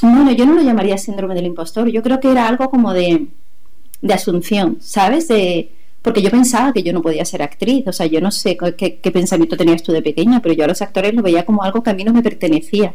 Bueno, 0.02 0.30
yo 0.32 0.44
no 0.44 0.54
lo 0.54 0.62
llamaría 0.62 0.98
síndrome 0.98 1.34
del 1.34 1.46
impostor, 1.46 1.88
yo 1.88 2.02
creo 2.02 2.20
que 2.20 2.30
era 2.30 2.46
algo 2.46 2.68
como 2.68 2.92
de, 2.92 3.26
de 4.02 4.14
asunción, 4.14 4.76
¿sabes? 4.80 5.28
De, 5.28 5.72
porque 6.02 6.20
yo 6.20 6.30
pensaba 6.30 6.74
que 6.74 6.82
yo 6.82 6.92
no 6.92 7.00
podía 7.00 7.24
ser 7.24 7.42
actriz, 7.42 7.86
o 7.86 7.92
sea, 7.92 8.04
yo 8.04 8.20
no 8.20 8.30
sé 8.30 8.58
qué, 8.76 8.98
qué 8.98 9.10
pensamiento 9.10 9.56
tenías 9.56 9.82
tú 9.82 9.92
de 9.92 10.02
pequeña, 10.02 10.42
pero 10.42 10.54
yo 10.54 10.64
a 10.64 10.68
los 10.68 10.82
actores 10.82 11.14
lo 11.14 11.22
veía 11.22 11.46
como 11.46 11.62
algo 11.62 11.82
que 11.82 11.90
a 11.90 11.94
mí 11.94 12.04
no 12.04 12.12
me 12.12 12.22
pertenecía 12.22 12.94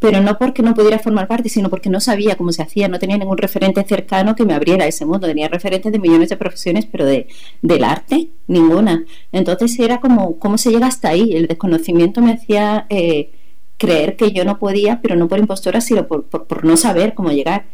pero 0.00 0.22
no 0.22 0.38
porque 0.38 0.62
no 0.62 0.74
pudiera 0.74 0.98
formar 0.98 1.28
parte, 1.28 1.50
sino 1.50 1.68
porque 1.68 1.90
no 1.90 2.00
sabía 2.00 2.34
cómo 2.34 2.52
se 2.52 2.62
hacía, 2.62 2.88
no 2.88 2.98
tenía 2.98 3.18
ningún 3.18 3.36
referente 3.36 3.84
cercano 3.84 4.34
que 4.34 4.46
me 4.46 4.54
abriera 4.54 4.86
ese 4.86 5.04
mundo, 5.04 5.26
tenía 5.26 5.48
referentes 5.48 5.92
de 5.92 5.98
millones 5.98 6.30
de 6.30 6.38
profesiones, 6.38 6.86
pero 6.86 7.04
de, 7.04 7.28
del 7.60 7.84
arte, 7.84 8.30
ninguna. 8.46 9.04
Entonces 9.30 9.78
era 9.78 10.00
como, 10.00 10.38
¿cómo 10.38 10.56
se 10.56 10.70
llega 10.70 10.86
hasta 10.86 11.10
ahí? 11.10 11.36
El 11.36 11.46
desconocimiento 11.48 12.22
me 12.22 12.32
hacía 12.32 12.86
eh, 12.88 13.30
creer 13.76 14.16
que 14.16 14.32
yo 14.32 14.46
no 14.46 14.58
podía, 14.58 15.00
pero 15.02 15.16
no 15.16 15.28
por 15.28 15.38
impostora, 15.38 15.82
sino 15.82 16.08
por, 16.08 16.24
por, 16.24 16.64
no 16.64 16.78
saber 16.78 17.12
cómo 17.12 17.30
llegar. 17.30 17.66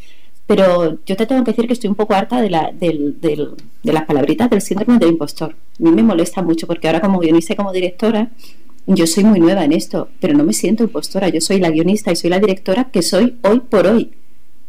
Pero 0.48 0.98
yo 1.06 1.16
te 1.16 1.26
tengo 1.26 1.44
que 1.44 1.52
decir 1.52 1.68
que 1.68 1.74
estoy 1.74 1.90
un 1.90 1.96
poco 1.96 2.14
harta 2.14 2.40
de, 2.40 2.50
la, 2.50 2.72
del, 2.72 3.20
del, 3.20 3.50
de 3.84 3.92
las 3.92 4.04
palabritas 4.04 4.50
del 4.50 4.62
síndrome 4.62 4.98
del 4.98 5.10
impostor. 5.10 5.52
A 5.52 5.82
mí 5.82 5.90
me 5.92 6.02
molesta 6.02 6.42
mucho 6.42 6.66
porque 6.66 6.88
ahora 6.88 7.00
como 7.00 7.20
guionista 7.20 7.52
y 7.52 7.56
como 7.56 7.72
directora 7.72 8.30
yo 8.86 9.06
soy 9.06 9.24
muy 9.24 9.40
nueva 9.40 9.64
en 9.64 9.72
esto, 9.72 10.08
pero 10.20 10.34
no 10.34 10.44
me 10.44 10.52
siento 10.52 10.84
impostora. 10.84 11.28
Yo 11.28 11.40
soy 11.40 11.58
la 11.58 11.70
guionista 11.70 12.12
y 12.12 12.16
soy 12.16 12.30
la 12.30 12.38
directora 12.38 12.84
que 12.84 13.02
soy 13.02 13.36
hoy 13.42 13.60
por 13.60 13.86
hoy. 13.86 14.12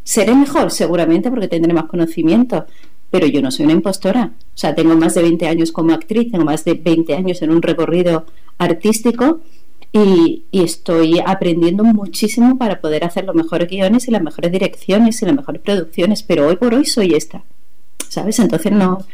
Seré 0.03 0.35
mejor, 0.35 0.71
seguramente, 0.71 1.29
porque 1.29 1.47
tendré 1.47 1.73
más 1.73 1.85
conocimiento, 1.85 2.65
pero 3.11 3.27
yo 3.27 3.41
no 3.41 3.51
soy 3.51 3.65
una 3.65 3.73
impostora. 3.73 4.31
O 4.39 4.57
sea, 4.57 4.73
tengo 4.73 4.95
más 4.95 5.13
de 5.13 5.21
20 5.21 5.47
años 5.47 5.71
como 5.71 5.93
actriz, 5.93 6.31
tengo 6.31 6.45
más 6.45 6.65
de 6.65 6.73
20 6.73 7.13
años 7.15 7.41
en 7.41 7.51
un 7.51 7.61
recorrido 7.61 8.25
artístico 8.57 9.41
y, 9.91 10.45
estoy 10.51 11.19
aprendiendo 11.23 11.83
muchísimo 11.83 12.57
para 12.57 12.81
poder 12.81 13.03
hacer 13.03 13.25
los 13.25 13.35
mejores 13.35 13.69
guiones 13.69 14.07
y 14.07 14.11
las 14.11 14.21
mejores 14.21 14.51
direcciones 14.51 15.21
y 15.21 15.25
las 15.25 15.35
mejores 15.35 15.61
producciones, 15.61 16.23
pero 16.23 16.47
hoy 16.47 16.55
por 16.55 16.73
hoy 16.73 16.85
soy 16.85 17.13
esta. 17.13 17.43
¿Sabes? 18.09 18.39
Entonces 18.39 18.71
no, 18.71 19.05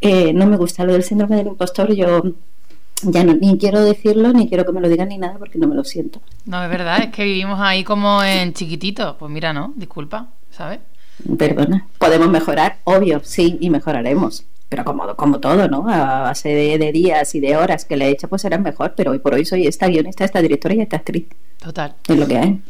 eh, 0.00 0.32
no 0.32 0.46
me 0.46 0.56
gusta 0.56 0.84
lo 0.84 0.92
del 0.92 1.02
síndrome 1.02 1.36
del 1.36 1.48
impostor. 1.48 1.92
Yo 1.94 2.22
ya 3.02 3.24
no, 3.24 3.34
ni 3.34 3.58
quiero 3.58 3.82
decirlo, 3.82 4.32
ni 4.32 4.48
quiero 4.48 4.64
que 4.64 4.72
me 4.72 4.80
lo 4.80 4.88
digan 4.88 5.08
ni 5.08 5.18
nada 5.18 5.36
porque 5.38 5.58
no 5.58 5.66
me 5.66 5.74
lo 5.74 5.84
siento. 5.84 6.20
No, 6.46 6.62
es 6.62 6.70
verdad, 6.70 7.02
es 7.02 7.10
que 7.10 7.24
vivimos 7.24 7.60
ahí 7.60 7.84
como 7.84 8.22
en 8.22 8.52
chiquitito. 8.52 9.16
Pues 9.18 9.30
mira, 9.30 9.52
no, 9.52 9.72
disculpa, 9.76 10.28
¿sabes? 10.50 10.80
Perdona, 11.38 11.86
podemos 11.98 12.28
mejorar, 12.28 12.78
obvio, 12.84 13.20
sí, 13.22 13.58
y 13.60 13.70
mejoraremos. 13.70 14.44
pero 14.68 14.84
como, 14.84 15.14
como 15.16 15.38
todo, 15.38 15.68
¿no? 15.68 15.88
A 15.88 16.20
base 16.22 16.48
de, 16.48 16.92
días 16.92 17.34
y 17.34 17.40
de 17.40 17.56
horas 17.56 17.84
que 17.84 17.96
le 17.96 18.06
he 18.06 18.10
hecho, 18.10 18.28
pues 18.28 18.44
era 18.44 18.58
mejor, 18.58 18.94
pero 18.96 19.10
hoy 19.10 19.18
por 19.18 19.34
hoy 19.34 19.44
soy 19.44 19.66
esta 19.66 19.86
guionista, 19.86 20.24
esta 20.24 20.40
directora 20.40 20.74
y 20.74 20.80
esta 20.80 20.96
actriz. 20.96 21.26
Total. 21.58 21.94
Es 22.08 22.16
lo 22.16 22.26
que 22.26 22.38
hay. 22.38 22.60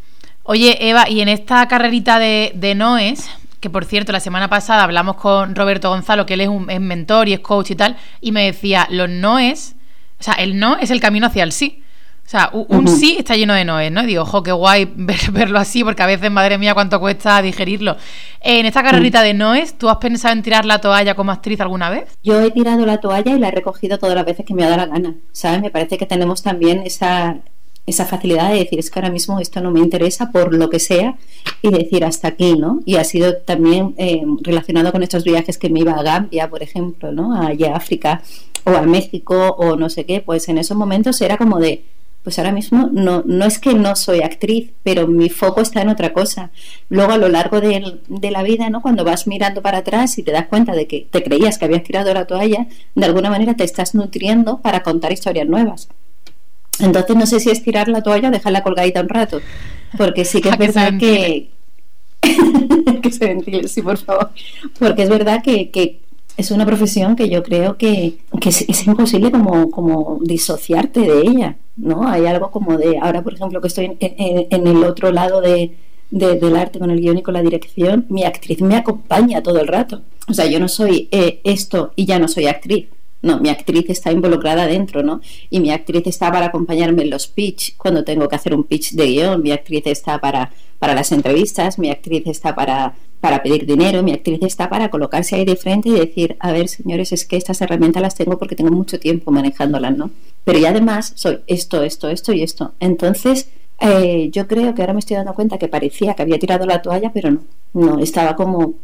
Oye, 0.42 0.76
Eva, 0.88 1.08
y 1.08 1.20
en 1.20 1.28
esta 1.28 1.66
carrerita 1.68 2.18
de, 2.18 2.52
de 2.56 2.74
Noes, 2.74 3.30
que 3.60 3.70
por 3.70 3.84
cierto, 3.84 4.10
la 4.10 4.18
semana 4.18 4.48
pasada 4.48 4.82
hablamos 4.82 5.14
con 5.14 5.54
Roberto 5.54 5.88
Gonzalo, 5.88 6.26
que 6.26 6.34
él 6.34 6.40
es 6.40 6.48
un 6.48 6.68
es 6.68 6.80
mentor 6.80 7.28
y 7.28 7.34
es 7.34 7.40
coach 7.40 7.70
y 7.70 7.76
tal, 7.76 7.96
y 8.20 8.32
me 8.32 8.44
decía, 8.44 8.88
los 8.90 9.08
noes, 9.08 9.76
o 10.22 10.24
sea, 10.24 10.34
el 10.34 10.56
no 10.56 10.78
es 10.78 10.92
el 10.92 11.00
camino 11.00 11.26
hacia 11.26 11.42
el 11.42 11.50
sí. 11.50 11.82
O 12.24 12.28
sea, 12.32 12.48
un, 12.52 12.86
sí 12.86 13.16
está 13.18 13.34
lleno 13.34 13.54
de 13.54 13.64
noes, 13.64 13.90
¿no? 13.90 14.04
Y 14.04 14.06
digo, 14.06 14.22
ojo, 14.22 14.44
qué 14.44 14.52
guay 14.52 14.88
verlo 15.32 15.58
así, 15.58 15.82
porque 15.82 16.04
a 16.04 16.06
veces, 16.06 16.30
madre 16.30 16.58
mía, 16.58 16.74
cuánto 16.74 17.00
cuesta 17.00 17.42
digerirlo. 17.42 17.96
En 18.40 18.64
esta 18.64 18.84
carrerita 18.84 19.20
de 19.22 19.34
noes, 19.34 19.76
¿tú 19.76 19.88
has 19.88 19.96
pensado 19.96 20.32
en 20.32 20.42
tirar 20.42 20.64
la 20.64 20.80
toalla 20.80 21.16
como 21.16 21.32
actriz 21.32 21.60
alguna 21.60 21.90
vez? 21.90 22.16
Yo 22.22 22.40
he 22.40 22.52
tirado 22.52 22.86
la 22.86 22.98
toalla 22.98 23.34
y 23.34 23.38
la 23.40 23.48
he 23.48 23.50
recogido 23.50 23.98
todas 23.98 24.14
las 24.14 24.24
veces 24.24 24.46
que 24.46 24.54
me 24.54 24.62
ha 24.62 24.68
dado 24.68 24.86
la 24.86 24.86
gana, 24.86 25.16
¿sabes? 25.32 25.60
Me 25.60 25.72
parece 25.72 25.98
que 25.98 26.06
tenemos 26.06 26.40
también 26.40 26.82
esa, 26.84 27.38
esa 27.86 28.06
facilidad 28.06 28.50
de 28.50 28.60
decir 28.60 28.78
es 28.78 28.90
que 28.90 29.00
ahora 29.00 29.10
mismo 29.10 29.40
esto 29.40 29.60
no 29.60 29.70
me 29.70 29.80
interesa 29.80 30.30
por 30.30 30.54
lo 30.54 30.70
que 30.70 30.78
sea 30.78 31.16
y 31.62 31.70
decir 31.70 32.04
hasta 32.04 32.28
aquí, 32.28 32.54
¿no? 32.56 32.80
Y 32.84 32.96
ha 32.96 33.04
sido 33.04 33.36
también 33.38 33.94
eh, 33.98 34.22
relacionado 34.42 34.92
con 34.92 35.02
estos 35.02 35.24
viajes 35.24 35.58
que 35.58 35.68
me 35.68 35.80
iba 35.80 35.92
a 35.92 36.02
Gambia, 36.02 36.48
por 36.48 36.62
ejemplo, 36.62 37.10
¿no? 37.10 37.34
Allá 37.34 37.72
a 37.72 37.76
África 37.76 38.22
o 38.64 38.70
a 38.70 38.82
México 38.82 39.56
o 39.58 39.76
no 39.76 39.90
sé 39.90 40.04
qué, 40.04 40.20
pues 40.20 40.48
en 40.48 40.58
esos 40.58 40.76
momentos 40.76 41.20
era 41.20 41.36
como 41.36 41.58
de, 41.58 41.84
pues 42.22 42.38
ahora 42.38 42.52
mismo 42.52 42.88
no, 42.92 43.24
no 43.26 43.46
es 43.46 43.58
que 43.58 43.74
no 43.74 43.96
soy 43.96 44.20
actriz, 44.20 44.70
pero 44.84 45.08
mi 45.08 45.28
foco 45.28 45.60
está 45.60 45.82
en 45.82 45.88
otra 45.88 46.12
cosa. 46.12 46.52
Luego 46.88 47.12
a 47.12 47.18
lo 47.18 47.28
largo 47.28 47.60
de, 47.60 47.98
de 48.06 48.30
la 48.30 48.44
vida, 48.44 48.70
¿no? 48.70 48.80
Cuando 48.80 49.02
vas 49.02 49.26
mirando 49.26 49.60
para 49.60 49.78
atrás 49.78 50.16
y 50.18 50.22
te 50.22 50.30
das 50.30 50.46
cuenta 50.46 50.72
de 50.72 50.86
que 50.86 51.08
te 51.10 51.24
creías 51.24 51.58
que 51.58 51.64
habías 51.64 51.82
tirado 51.82 52.14
la 52.14 52.26
toalla, 52.28 52.68
de 52.94 53.04
alguna 53.04 53.28
manera 53.28 53.54
te 53.54 53.64
estás 53.64 53.96
nutriendo 53.96 54.58
para 54.58 54.84
contar 54.84 55.10
historias 55.10 55.48
nuevas. 55.48 55.88
Entonces 56.80 57.16
no 57.16 57.26
sé 57.26 57.40
si 57.40 57.50
es 57.50 57.62
tirar 57.62 57.88
la 57.88 58.02
toalla 58.02 58.28
o 58.28 58.32
dejarla 58.32 58.62
colgadita 58.62 59.00
un 59.00 59.08
rato, 59.08 59.40
porque 59.96 60.24
sí 60.24 60.40
que 60.40 60.48
es 60.48 60.58
verdad 60.58 60.98
que... 60.98 61.50
que 63.02 63.10
se 63.10 63.26
ventile, 63.26 63.66
sí, 63.66 63.82
por 63.82 63.98
favor. 63.98 64.30
Porque 64.78 65.02
es 65.02 65.08
verdad 65.08 65.42
que, 65.42 66.00
es 66.36 66.50
una 66.50 66.64
profesión 66.64 67.14
que 67.16 67.28
yo 67.28 67.42
creo 67.42 67.76
que, 67.76 68.18
es, 68.46 68.86
imposible 68.86 69.30
como, 69.30 69.70
como 69.70 70.18
disociarte 70.22 71.00
de 71.00 71.20
ella, 71.20 71.56
¿no? 71.76 72.08
Hay 72.08 72.26
algo 72.26 72.50
como 72.50 72.78
de, 72.78 72.98
ahora 72.98 73.22
por 73.22 73.34
ejemplo 73.34 73.60
que 73.60 73.68
estoy 73.68 73.96
en, 74.00 74.66
el 74.66 74.84
otro 74.84 75.12
lado 75.12 75.40
de, 75.40 75.76
del 76.10 76.56
arte 76.56 76.78
con 76.78 76.90
el 76.90 77.00
guion 77.00 77.18
y 77.18 77.22
con 77.22 77.34
la 77.34 77.42
dirección, 77.42 78.06
mi 78.08 78.24
actriz 78.24 78.62
me 78.62 78.76
acompaña 78.76 79.42
todo 79.42 79.60
el 79.60 79.66
rato. 79.66 80.02
O 80.28 80.34
sea, 80.34 80.46
yo 80.46 80.60
no 80.60 80.68
soy 80.68 81.08
eh, 81.10 81.40
esto 81.44 81.92
y 81.96 82.06
ya 82.06 82.18
no 82.18 82.28
soy 82.28 82.46
actriz. 82.46 82.86
No, 83.22 83.38
mi 83.38 83.48
actriz 83.48 83.84
está 83.88 84.10
involucrada 84.10 84.66
dentro, 84.66 85.02
¿no? 85.04 85.20
Y 85.48 85.60
mi 85.60 85.70
actriz 85.70 86.02
está 86.06 86.30
para 86.32 86.46
acompañarme 86.46 87.02
en 87.02 87.10
los 87.10 87.28
pitch, 87.28 87.76
cuando 87.76 88.02
tengo 88.02 88.28
que 88.28 88.34
hacer 88.34 88.54
un 88.54 88.64
pitch 88.64 88.92
de 88.92 89.06
guion, 89.06 89.42
mi 89.42 89.52
actriz 89.52 89.84
está 89.86 90.18
para, 90.20 90.50
para 90.80 90.94
las 90.94 91.12
entrevistas, 91.12 91.78
mi 91.78 91.88
actriz 91.88 92.26
está 92.26 92.56
para, 92.56 92.94
para 93.20 93.40
pedir 93.40 93.64
dinero, 93.64 94.02
mi 94.02 94.12
actriz 94.12 94.40
está 94.42 94.68
para 94.68 94.90
colocarse 94.90 95.36
ahí 95.36 95.44
de 95.44 95.54
frente 95.54 95.88
y 95.88 95.92
decir, 95.92 96.36
a 96.40 96.50
ver, 96.50 96.66
señores, 96.66 97.12
es 97.12 97.24
que 97.24 97.36
estas 97.36 97.60
herramientas 97.60 98.02
las 98.02 98.16
tengo 98.16 98.36
porque 98.36 98.56
tengo 98.56 98.72
mucho 98.72 98.98
tiempo 98.98 99.30
manejándolas, 99.30 99.96
¿no? 99.96 100.10
Pero 100.42 100.58
y 100.58 100.64
además 100.64 101.12
soy 101.14 101.38
esto, 101.46 101.84
esto, 101.84 102.08
esto 102.08 102.32
y 102.32 102.42
esto. 102.42 102.72
Entonces, 102.80 103.48
eh, 103.78 104.30
yo 104.32 104.48
creo 104.48 104.74
que 104.74 104.82
ahora 104.82 104.94
me 104.94 104.98
estoy 104.98 105.16
dando 105.16 105.34
cuenta 105.34 105.58
que 105.58 105.68
parecía 105.68 106.14
que 106.14 106.22
había 106.22 106.40
tirado 106.40 106.66
la 106.66 106.82
toalla, 106.82 107.12
pero 107.12 107.30
no, 107.30 107.42
no, 107.74 107.98
estaba 108.00 108.34
como 108.34 108.74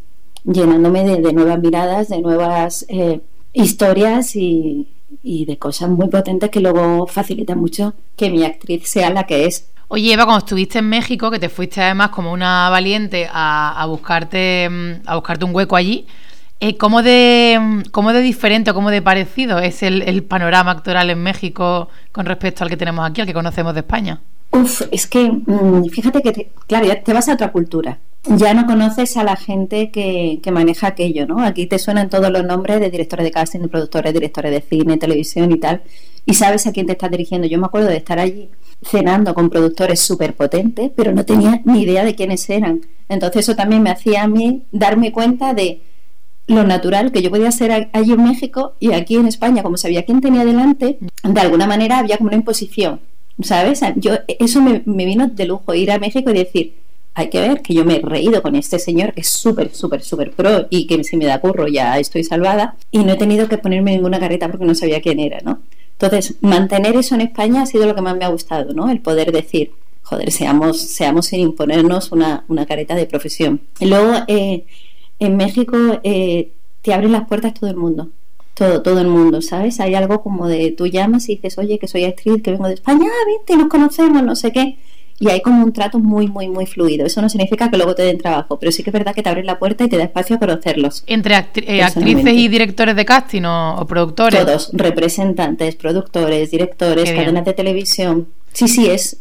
llenándome 0.44 1.02
de, 1.02 1.32
nuevas 1.32 1.60
miradas, 1.60 2.08
de 2.08 2.20
nuevas... 2.20 2.86
Eh, 2.88 3.20
historias 3.58 4.34
y, 4.34 4.88
de 5.22 5.58
cosas 5.58 5.90
muy 5.90 6.08
potentes 6.08 6.50
que 6.50 6.60
luego 6.60 7.06
facilitan 7.06 7.58
mucho 7.58 7.94
que 8.16 8.30
mi 8.30 8.44
actriz 8.44 8.88
sea 8.88 9.10
la 9.10 9.24
que 9.24 9.46
es. 9.46 9.68
Oye, 9.88 10.12
Eva, 10.12 10.24
cuando 10.24 10.40
estuviste 10.40 10.80
en 10.80 10.88
México, 10.88 11.30
que 11.30 11.38
te 11.38 11.48
fuiste 11.48 11.82
además 11.82 12.10
como 12.10 12.32
una 12.32 12.68
valiente 12.70 13.28
a, 13.30 13.84
buscarte 13.88 14.68
a 15.06 15.14
buscarte 15.14 15.44
un 15.44 15.54
hueco 15.54 15.76
allí, 15.76 16.06
eh, 16.60 16.76
¿cómo, 16.76 17.02
de, 17.02 17.82
¿cómo 17.90 18.12
de 18.12 18.20
diferente 18.20 18.70
o 18.70 18.74
cómo 18.74 18.90
de 18.90 19.00
parecido 19.00 19.58
es 19.58 19.82
el, 19.82 20.22
panorama 20.24 20.72
actoral 20.72 21.08
en 21.08 21.22
México 21.22 21.88
con 22.12 22.26
respecto 22.26 22.64
al 22.64 22.70
que 22.70 22.76
tenemos 22.76 23.08
aquí, 23.08 23.20
al 23.20 23.26
que 23.26 23.34
conocemos 23.34 23.74
de 23.74 23.80
España? 23.80 24.20
Uf, 24.50 24.82
es 24.90 25.06
que 25.06 25.30
mm, 25.30 25.84
fíjate 25.90 26.20
que, 26.20 26.50
claro, 26.66 26.86
ya 26.86 27.02
te 27.02 27.12
vas 27.12 27.28
a 27.28 27.34
otra 27.34 27.52
cultura 27.52 27.98
ya 28.36 28.54
no 28.54 28.66
conoces 28.66 29.16
a 29.16 29.24
la 29.24 29.36
gente 29.36 29.90
que, 29.90 30.40
maneja 30.52 30.88
aquello, 30.88 31.26
¿no? 31.26 31.42
Aquí 31.42 31.66
te 31.66 31.78
suenan 31.78 32.08
todos 32.10 32.30
los 32.30 32.44
nombres 32.44 32.80
de 32.80 32.90
directores 32.90 33.24
de 33.24 33.30
casting, 33.30 33.60
de 33.60 33.68
productores, 33.68 34.12
directores 34.12 34.52
de 34.52 34.60
cine, 34.60 34.96
televisión 34.98 35.52
y 35.52 35.58
tal, 35.58 35.82
y 36.26 36.34
sabes 36.34 36.66
a 36.66 36.72
quién 36.72 36.86
te 36.86 36.92
estás 36.92 37.10
dirigiendo. 37.10 37.46
Yo 37.46 37.58
me 37.58 37.66
acuerdo 37.66 37.88
de 37.88 37.96
estar 37.96 38.18
allí 38.18 38.50
cenando 38.82 39.34
con 39.34 39.50
productores 39.50 40.00
súper 40.00 40.34
potentes, 40.34 40.90
pero 40.94 41.12
no 41.12 41.24
tenía 41.24 41.60
ni 41.64 41.82
idea 41.82 42.04
de 42.04 42.14
quiénes 42.14 42.48
eran. 42.50 42.82
Entonces 43.08 43.40
eso 43.40 43.56
también 43.56 43.82
me 43.82 43.90
hacía 43.90 44.22
a 44.22 44.28
mí 44.28 44.62
darme 44.72 45.12
cuenta 45.12 45.54
de 45.54 45.82
lo 46.46 46.64
natural 46.64 47.12
que 47.12 47.22
yo 47.22 47.30
podía 47.30 47.50
ser 47.50 47.90
allí 47.92 48.12
en 48.12 48.24
México 48.24 48.74
y 48.80 48.92
aquí 48.92 49.16
en 49.16 49.26
España, 49.26 49.62
como 49.62 49.76
sabía 49.76 50.04
quién 50.04 50.20
tenía 50.20 50.44
delante, 50.44 50.98
de 51.22 51.40
alguna 51.40 51.66
manera 51.66 51.98
había 51.98 52.16
como 52.16 52.28
una 52.28 52.36
imposición, 52.36 53.00
¿sabes? 53.42 53.80
Yo, 53.96 54.12
eso 54.26 54.62
me 54.62 55.04
vino 55.04 55.28
de 55.28 55.44
lujo, 55.44 55.74
ir 55.74 55.90
a 55.90 55.98
México 55.98 56.30
y 56.30 56.34
decir, 56.34 56.87
hay 57.18 57.30
que 57.30 57.40
ver 57.40 57.62
que 57.62 57.74
yo 57.74 57.84
me 57.84 57.96
he 57.96 58.00
reído 58.00 58.42
con 58.42 58.54
este 58.54 58.78
señor 58.78 59.12
que 59.12 59.22
es 59.22 59.28
súper, 59.28 59.74
súper, 59.74 60.02
súper 60.02 60.30
pro 60.30 60.68
y 60.70 60.86
que 60.86 61.02
si 61.02 61.16
me 61.16 61.24
da 61.24 61.40
curro 61.40 61.66
ya 61.66 61.98
estoy 61.98 62.22
salvada 62.22 62.76
y 62.92 62.98
no 62.98 63.14
he 63.14 63.16
tenido 63.16 63.48
que 63.48 63.58
ponerme 63.58 63.90
ninguna 63.90 64.20
carreta 64.20 64.48
porque 64.48 64.64
no 64.64 64.74
sabía 64.76 65.02
quién 65.02 65.18
era, 65.18 65.40
¿no? 65.40 65.60
Entonces, 66.00 66.36
mantener 66.42 66.94
eso 66.94 67.16
en 67.16 67.22
España 67.22 67.62
ha 67.62 67.66
sido 67.66 67.86
lo 67.86 67.96
que 67.96 68.02
más 68.02 68.16
me 68.16 68.24
ha 68.24 68.28
gustado, 68.28 68.72
¿no? 68.72 68.88
El 68.88 69.00
poder 69.00 69.32
decir, 69.32 69.72
joder, 70.04 70.30
seamos, 70.30 70.80
seamos 70.80 71.26
sin 71.26 71.40
imponernos 71.40 72.12
una, 72.12 72.44
una 72.46 72.66
careta 72.66 72.94
de 72.94 73.06
profesión. 73.06 73.62
Y 73.80 73.86
luego, 73.86 74.12
eh, 74.28 74.64
en 75.18 75.36
México 75.36 75.76
eh, 76.04 76.52
te 76.82 76.94
abren 76.94 77.10
las 77.10 77.26
puertas 77.26 77.52
todo 77.52 77.68
el 77.68 77.76
mundo. 77.76 78.10
Todo, 78.54 78.80
todo 78.82 79.00
el 79.00 79.08
mundo, 79.08 79.42
¿sabes? 79.42 79.80
Hay 79.80 79.96
algo 79.96 80.22
como 80.22 80.46
de 80.46 80.70
tú 80.70 80.86
llamas 80.86 81.28
y 81.28 81.34
dices, 81.34 81.58
oye, 81.58 81.80
que 81.80 81.88
soy 81.88 82.04
actriz, 82.04 82.44
que 82.44 82.52
vengo 82.52 82.68
de 82.68 82.74
España, 82.74 83.08
ah, 83.08 83.26
vente, 83.26 83.56
nos 83.56 83.68
conocemos, 83.68 84.22
no 84.22 84.36
sé 84.36 84.52
qué 84.52 84.76
y 85.20 85.28
hay 85.30 85.40
como 85.40 85.64
un 85.64 85.72
trato 85.72 85.98
muy, 85.98 86.28
muy, 86.28 86.48
muy 86.48 86.66
fluido. 86.66 87.04
Eso 87.06 87.20
no 87.20 87.28
significa 87.28 87.70
que 87.70 87.76
luego 87.76 87.94
te 87.94 88.02
den 88.02 88.18
trabajo, 88.18 88.58
pero 88.58 88.70
sí 88.70 88.82
que 88.82 88.90
es 88.90 88.94
verdad 88.94 89.14
que 89.14 89.22
te 89.22 89.28
abren 89.28 89.46
la 89.46 89.58
puerta 89.58 89.84
y 89.84 89.88
te 89.88 89.96
da 89.96 90.04
espacio 90.04 90.36
a 90.36 90.38
conocerlos. 90.38 91.02
¿Entre 91.06 91.34
eh, 91.34 91.82
actrices 91.82 92.34
y 92.34 92.48
directores 92.48 92.94
de 92.94 93.04
casting 93.04 93.42
o, 93.44 93.84
productores? 93.88 94.44
Todos, 94.44 94.70
representantes, 94.72 95.74
productores, 95.76 96.50
directores, 96.50 97.10
cadenas 97.10 97.44
de 97.44 97.52
televisión. 97.52 98.28
Sí, 98.52 98.68
sí, 98.68 98.86
es, 98.88 99.18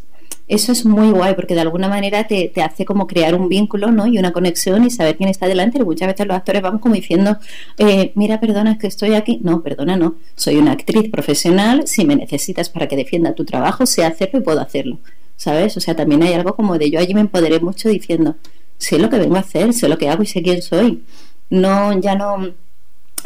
eso 0.48 0.72
es 0.72 0.86
muy 0.86 1.10
guay 1.10 1.34
porque 1.34 1.56
de 1.56 1.62
alguna 1.62 1.88
manera 1.88 2.26
te, 2.26 2.52
te, 2.54 2.62
hace 2.62 2.86
como 2.86 3.08
crear 3.08 3.34
un 3.34 3.50
vínculo 3.50 3.92
¿no? 3.92 4.06
y 4.06 4.20
una 4.20 4.32
conexión 4.32 4.84
y 4.86 4.92
saber 4.92 5.18
quién 5.18 5.30
está 5.30 5.48
delante. 5.48 5.84
Muchas 5.84 6.10
veces 6.10 6.28
los 6.28 6.38
actores 6.38 6.62
van 6.62 6.78
como 6.78 6.94
diciendo, 6.94 7.38
eh, 7.80 8.12
mira, 8.14 8.40
perdona, 8.40 8.74
es 8.74 8.78
que 8.78 8.88
estoy 8.88 9.16
aquí. 9.16 9.40
No, 9.42 9.64
perdona, 9.64 9.98
no. 9.98 10.16
Soy 10.36 10.58
una 10.58 10.74
actriz 10.74 11.10
profesional. 11.10 11.88
Si 11.88 12.06
me 12.06 12.16
necesitas 12.16 12.70
para 12.70 12.88
que 12.88 12.96
defienda 12.96 13.34
tu 13.34 13.46
trabajo, 13.46 13.88
sé 13.88 14.06
hacerlo 14.06 14.40
y 14.40 14.44
puedo 14.44 14.62
hacerlo. 14.62 15.00
¿Sabes? 15.38 15.78
O 15.78 15.80
sea, 15.80 15.96
también 15.96 16.24
hay 16.24 16.34
algo 16.34 16.56
como 16.56 16.78
de 16.78 16.92
yo 16.92 17.00
allí 17.00 17.14
me 17.14 17.22
empoderé 17.22 17.62
mucho 17.62 17.88
diciendo, 17.88 18.36
sé 18.78 19.00
lo 19.00 19.10
que 19.10 19.20
vengo 19.20 19.38
a 19.38 19.40
hacer, 19.40 19.74
sé 19.74 19.88
lo 19.88 19.98
que 19.98 20.10
hago 20.10 20.24
y 20.24 20.26
sé 20.26 20.42
quién 20.42 20.62
soy. 20.62 21.04
No, 21.50 21.98
ya 22.00 22.16
no, 22.16 22.52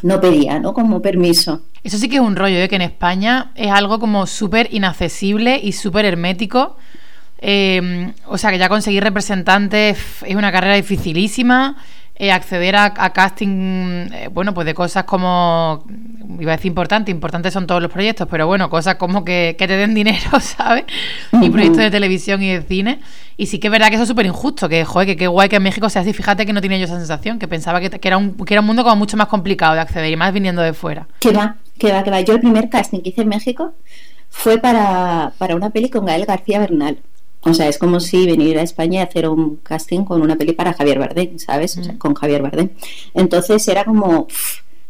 no 0.03 0.21
pedía, 0.21 0.59
¿no? 0.59 0.73
Como 0.73 1.01
permiso. 1.01 1.63
Eso 1.83 1.97
sí 1.97 2.09
que 2.09 2.17
es 2.17 2.21
un 2.21 2.35
rollo, 2.35 2.57
¿eh? 2.57 2.69
que 2.69 2.75
en 2.75 2.83
España 2.83 3.51
es 3.55 3.71
algo 3.71 3.99
como 3.99 4.27
súper 4.27 4.67
inaccesible 4.71 5.59
y 5.63 5.71
súper 5.71 6.05
hermético. 6.05 6.77
Eh, 7.39 8.13
o 8.27 8.37
sea, 8.37 8.51
que 8.51 8.59
ya 8.59 8.69
conseguir 8.69 9.03
representantes 9.03 9.97
es 10.23 10.35
una 10.35 10.51
carrera 10.51 10.75
dificilísima. 10.75 11.77
Eh, 12.21 12.31
acceder 12.31 12.75
a, 12.75 12.93
casting, 13.13 14.07
eh, 14.13 14.29
bueno, 14.31 14.53
pues 14.53 14.67
de 14.67 14.75
cosas 14.75 15.05
como, 15.05 15.83
iba 16.39 16.53
a 16.53 16.55
decir 16.55 16.69
importante, 16.69 17.09
importantes 17.09 17.51
son 17.51 17.65
todos 17.65 17.81
los 17.81 17.91
proyectos, 17.91 18.27
pero 18.29 18.45
bueno, 18.45 18.69
cosas 18.69 18.93
como 18.93 19.25
que, 19.25 19.55
te 19.57 19.65
den 19.65 19.95
dinero, 19.95 20.29
¿sabes? 20.39 20.83
Y 21.31 21.49
proyectos 21.49 21.79
de 21.79 21.89
televisión 21.89 22.43
y 22.43 22.53
de 22.53 22.61
cine. 22.61 22.99
Y 23.37 23.47
sí 23.47 23.57
que 23.57 23.69
es 23.69 23.71
verdad 23.71 23.87
que 23.87 23.95
eso 23.95 24.03
es 24.03 24.07
súper 24.07 24.27
injusto, 24.27 24.69
que 24.69 24.85
joder, 24.85 25.07
que 25.07 25.15
qué 25.17 25.25
guay 25.25 25.49
que 25.49 25.55
en 25.55 25.63
México 25.63 25.89
sea 25.89 26.03
así, 26.03 26.13
fíjate 26.13 26.45
que 26.45 26.53
no 26.53 26.61
tenía 26.61 26.77
yo 26.77 26.83
esa 26.83 26.99
sensación, 26.99 27.39
que 27.39 27.47
pensaba 27.47 27.81
que, 27.81 27.89
era 28.03 28.17
un, 28.17 28.35
que 28.35 28.53
era 28.53 28.61
un 28.61 28.67
mundo 28.67 28.83
como 28.83 28.97
mucho 28.97 29.17
más 29.17 29.25
complicado 29.25 29.73
de 29.73 29.79
acceder 29.79 30.11
y 30.13 30.15
más 30.15 30.31
viniendo 30.31 30.61
de 30.61 30.73
fuera. 30.73 31.07
Que 31.21 31.31
va, 31.31 31.55
que 31.79 31.91
va, 31.91 32.03
que 32.03 32.11
va. 32.11 32.21
Yo 32.21 32.35
el 32.35 32.39
primer 32.39 32.69
casting 32.69 32.99
que 32.99 33.09
hice 33.09 33.21
en 33.21 33.29
México 33.29 33.73
fue 34.29 34.59
para, 34.59 35.33
para 35.39 35.55
una 35.55 35.71
peli 35.71 35.89
con 35.89 36.05
Gael 36.05 36.27
García 36.27 36.59
Bernal. 36.59 36.99
O 37.43 37.53
sea, 37.53 37.67
es 37.67 37.77
como 37.77 37.99
si 37.99 38.25
venir 38.27 38.57
a 38.59 38.61
España 38.61 38.99
y 38.99 39.03
hacer 39.03 39.27
un 39.27 39.57
casting 39.57 40.03
con 40.03 40.21
una 40.21 40.37
peli 40.37 40.53
para 40.53 40.73
Javier 40.73 40.99
Bardem, 40.99 41.39
¿sabes? 41.39 41.77
O 41.77 41.83
sea, 41.83 41.93
mm. 41.93 41.97
con 41.97 42.13
Javier 42.13 42.41
Bardem. 42.41 42.69
Entonces 43.13 43.67
era 43.67 43.83
como... 43.83 44.27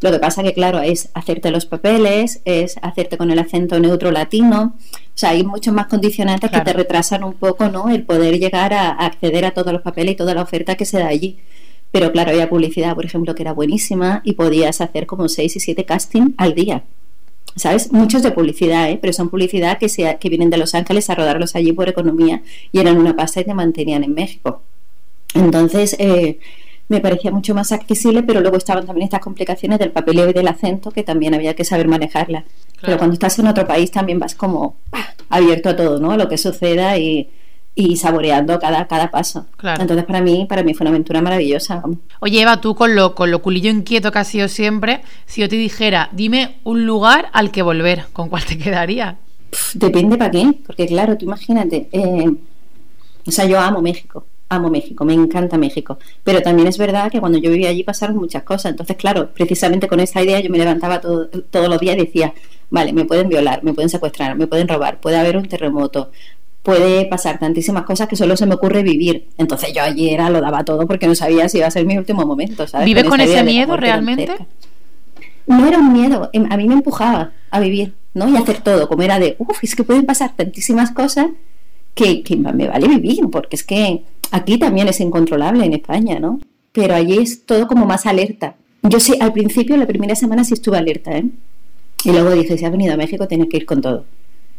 Lo 0.00 0.10
que 0.10 0.18
pasa 0.18 0.42
que, 0.42 0.52
claro, 0.52 0.80
es 0.80 1.10
hacerte 1.14 1.52
los 1.52 1.64
papeles, 1.64 2.42
es 2.44 2.74
hacerte 2.82 3.16
con 3.16 3.30
el 3.30 3.38
acento 3.38 3.78
neutro 3.78 4.10
latino. 4.10 4.74
O 4.74 5.14
sea, 5.14 5.30
hay 5.30 5.44
muchos 5.44 5.72
más 5.72 5.86
condicionantes 5.86 6.50
que 6.50 6.60
te 6.60 6.72
retrasan 6.72 7.22
un 7.22 7.34
poco, 7.34 7.68
¿no? 7.68 7.88
El 7.88 8.02
poder 8.02 8.40
llegar 8.40 8.74
a, 8.74 8.90
acceder 8.90 9.44
a 9.44 9.52
todos 9.52 9.72
los 9.72 9.80
papeles 9.80 10.14
y 10.14 10.16
toda 10.16 10.34
la 10.34 10.42
oferta 10.42 10.74
que 10.74 10.86
se 10.86 10.98
da 10.98 11.06
allí. 11.06 11.38
Pero 11.92 12.10
claro, 12.10 12.32
había 12.32 12.50
publicidad, 12.50 12.96
por 12.96 13.04
ejemplo, 13.04 13.36
que 13.36 13.42
era 13.42 13.52
buenísima 13.52 14.22
y 14.24 14.32
podías 14.32 14.80
hacer 14.80 15.06
como 15.06 15.28
seis 15.28 15.54
y 15.54 15.60
siete 15.60 15.84
casting 15.84 16.32
al 16.36 16.54
día. 16.54 16.82
¿Sabes? 17.56 17.92
Muchos 17.92 18.22
de 18.22 18.30
publicidad, 18.30 18.90
¿eh? 18.90 18.98
pero 19.00 19.12
son 19.12 19.28
publicidad 19.28 19.78
que, 19.78 19.88
se, 19.88 20.16
que 20.18 20.28
vienen 20.28 20.50
de 20.50 20.56
Los 20.56 20.74
Ángeles 20.74 21.10
a 21.10 21.14
rodarlos 21.14 21.54
allí 21.54 21.72
por 21.72 21.88
economía 21.88 22.42
y 22.72 22.80
eran 22.80 22.96
una 22.96 23.14
pasta 23.14 23.40
y 23.40 23.44
te 23.44 23.54
mantenían 23.54 24.04
en 24.04 24.14
México. 24.14 24.62
Entonces, 25.34 25.96
eh, 25.98 26.38
me 26.88 27.00
parecía 27.00 27.30
mucho 27.30 27.54
más 27.54 27.72
accesible, 27.72 28.22
pero 28.22 28.40
luego 28.40 28.56
estaban 28.56 28.86
también 28.86 29.04
estas 29.04 29.20
complicaciones 29.20 29.78
del 29.78 29.92
papeleo 29.92 30.28
y 30.28 30.32
del 30.32 30.48
acento 30.48 30.90
que 30.90 31.02
también 31.02 31.34
había 31.34 31.54
que 31.54 31.64
saber 31.64 31.88
manejarla. 31.88 32.44
Pero 32.80 32.98
cuando 32.98 33.14
estás 33.14 33.38
en 33.38 33.46
otro 33.46 33.66
país 33.66 33.90
también 33.90 34.18
vas 34.18 34.34
como 34.34 34.76
abierto 35.28 35.70
a 35.70 35.76
todo, 35.76 36.00
¿no? 36.00 36.12
A 36.12 36.16
lo 36.16 36.28
que 36.28 36.36
suceda 36.36 36.98
y, 36.98 37.30
y 37.74 37.96
saboreando 37.96 38.58
cada, 38.58 38.86
cada 38.86 39.10
paso. 39.10 39.46
Entonces 39.78 40.04
para 40.04 40.20
mí, 40.20 40.46
para 40.48 40.62
mí 40.62 40.74
fue 40.74 40.84
una 40.84 40.90
aventura 40.90 41.22
maravillosa. 41.22 41.82
Oye 42.20 42.42
Eva, 42.42 42.60
tú 42.60 42.74
con 42.74 42.94
lo, 42.94 43.14
con 43.14 43.30
lo 43.30 43.40
culillo 43.40 43.70
inquieto 43.70 44.12
que 44.12 44.18
has 44.18 44.28
sido 44.28 44.48
siempre, 44.48 45.02
si 45.26 45.40
yo 45.40 45.48
te 45.48 45.56
dijera, 45.56 46.10
dime 46.12 46.56
un 46.64 46.86
lugar 46.86 47.30
al 47.32 47.50
que 47.50 47.62
volver, 47.62 48.04
¿con 48.12 48.28
cuál 48.28 48.44
te 48.44 48.58
quedaría? 48.62 49.18
depende 49.74 50.16
para 50.16 50.30
qué, 50.30 50.54
porque 50.66 50.86
claro, 50.86 51.16
tú 51.16 51.26
imagínate, 51.26 51.88
eh, 51.92 52.30
o 53.26 53.30
sea, 53.30 53.44
yo 53.44 53.60
amo 53.60 53.82
México, 53.82 54.26
amo 54.48 54.70
México, 54.70 55.04
me 55.04 55.14
encanta 55.14 55.58
México, 55.58 55.98
pero 56.24 56.42
también 56.42 56.68
es 56.68 56.78
verdad 56.78 57.10
que 57.10 57.20
cuando 57.20 57.38
yo 57.38 57.50
vivía 57.50 57.68
allí 57.68 57.84
pasaron 57.84 58.16
muchas 58.16 58.42
cosas, 58.44 58.70
entonces 58.70 58.96
claro, 58.96 59.30
precisamente 59.32 59.88
con 59.88 60.00
esa 60.00 60.22
idea 60.22 60.40
yo 60.40 60.50
me 60.50 60.58
levantaba 60.58 61.00
todo, 61.00 61.28
todos 61.28 61.68
los 61.68 61.78
días 61.78 61.96
y 61.96 62.00
decía, 62.06 62.32
vale, 62.70 62.92
me 62.92 63.04
pueden 63.04 63.28
violar, 63.28 63.62
me 63.62 63.74
pueden 63.74 63.90
secuestrar, 63.90 64.36
me 64.36 64.46
pueden 64.46 64.68
robar, 64.68 65.00
puede 65.00 65.18
haber 65.18 65.36
un 65.36 65.46
terremoto, 65.48 66.10
puede 66.62 67.06
pasar 67.06 67.38
tantísimas 67.38 67.84
cosas 67.84 68.08
que 68.08 68.16
solo 68.16 68.36
se 68.36 68.46
me 68.46 68.54
ocurre 68.54 68.82
vivir. 68.82 69.28
Entonces 69.36 69.72
yo 69.74 69.82
allí 69.82 70.10
era, 70.10 70.30
lo 70.30 70.40
daba 70.40 70.64
todo 70.64 70.86
porque 70.86 71.06
no 71.06 71.14
sabía 71.14 71.48
si 71.48 71.58
iba 71.58 71.66
a 71.66 71.70
ser 71.70 71.84
mi 71.84 71.98
último 71.98 72.24
momento. 72.24 72.66
¿sabes? 72.66 72.86
¿Vives 72.86 73.04
con, 73.04 73.20
ese 73.20 73.42
miedo 73.42 73.76
realmente? 73.76 74.28
No 75.46 75.66
era 75.66 75.78
un 75.78 75.92
miedo, 75.92 76.30
em, 76.32 76.46
a 76.50 76.56
mí 76.56 76.68
me 76.68 76.74
empujaba 76.74 77.32
a 77.50 77.60
vivir, 77.60 77.94
¿no? 78.14 78.28
Y 78.28 78.36
a 78.36 78.40
hacer 78.40 78.60
todo, 78.60 78.88
como 78.88 79.02
era 79.02 79.18
de, 79.18 79.34
uff, 79.38 79.62
es 79.62 79.74
que 79.74 79.82
pueden 79.82 80.06
pasar 80.06 80.36
tantísimas 80.36 80.92
cosas 80.92 81.26
que, 81.94 82.22
que 82.22 82.36
me 82.36 82.68
vale 82.68 82.86
vivir, 82.86 83.28
porque 83.30 83.56
es 83.56 83.64
que 83.64 84.04
aquí 84.30 84.56
también 84.56 84.86
es 84.86 85.00
incontrolable 85.00 85.64
en 85.64 85.72
España, 85.72 86.20
¿no? 86.20 86.38
Pero 86.70 86.94
allí 86.94 87.18
es 87.18 87.44
todo 87.44 87.66
como 87.66 87.86
más 87.86 88.06
alerta. 88.06 88.54
Yo 88.82 89.00
sí, 89.00 89.14
al 89.20 89.32
principio, 89.32 89.76
la 89.76 89.86
primera 89.86 90.14
semana 90.14 90.44
sí 90.44 90.54
estuve 90.54 90.78
alerta, 90.78 91.10
¿eh? 91.18 91.24
Y 92.04 92.12
luego 92.12 92.30
dije, 92.30 92.56
si 92.56 92.64
has 92.64 92.70
venido 92.70 92.94
a 92.94 92.96
México, 92.96 93.26
tienes 93.26 93.48
que 93.48 93.56
ir 93.56 93.66
con 93.66 93.80
todo 93.80 94.04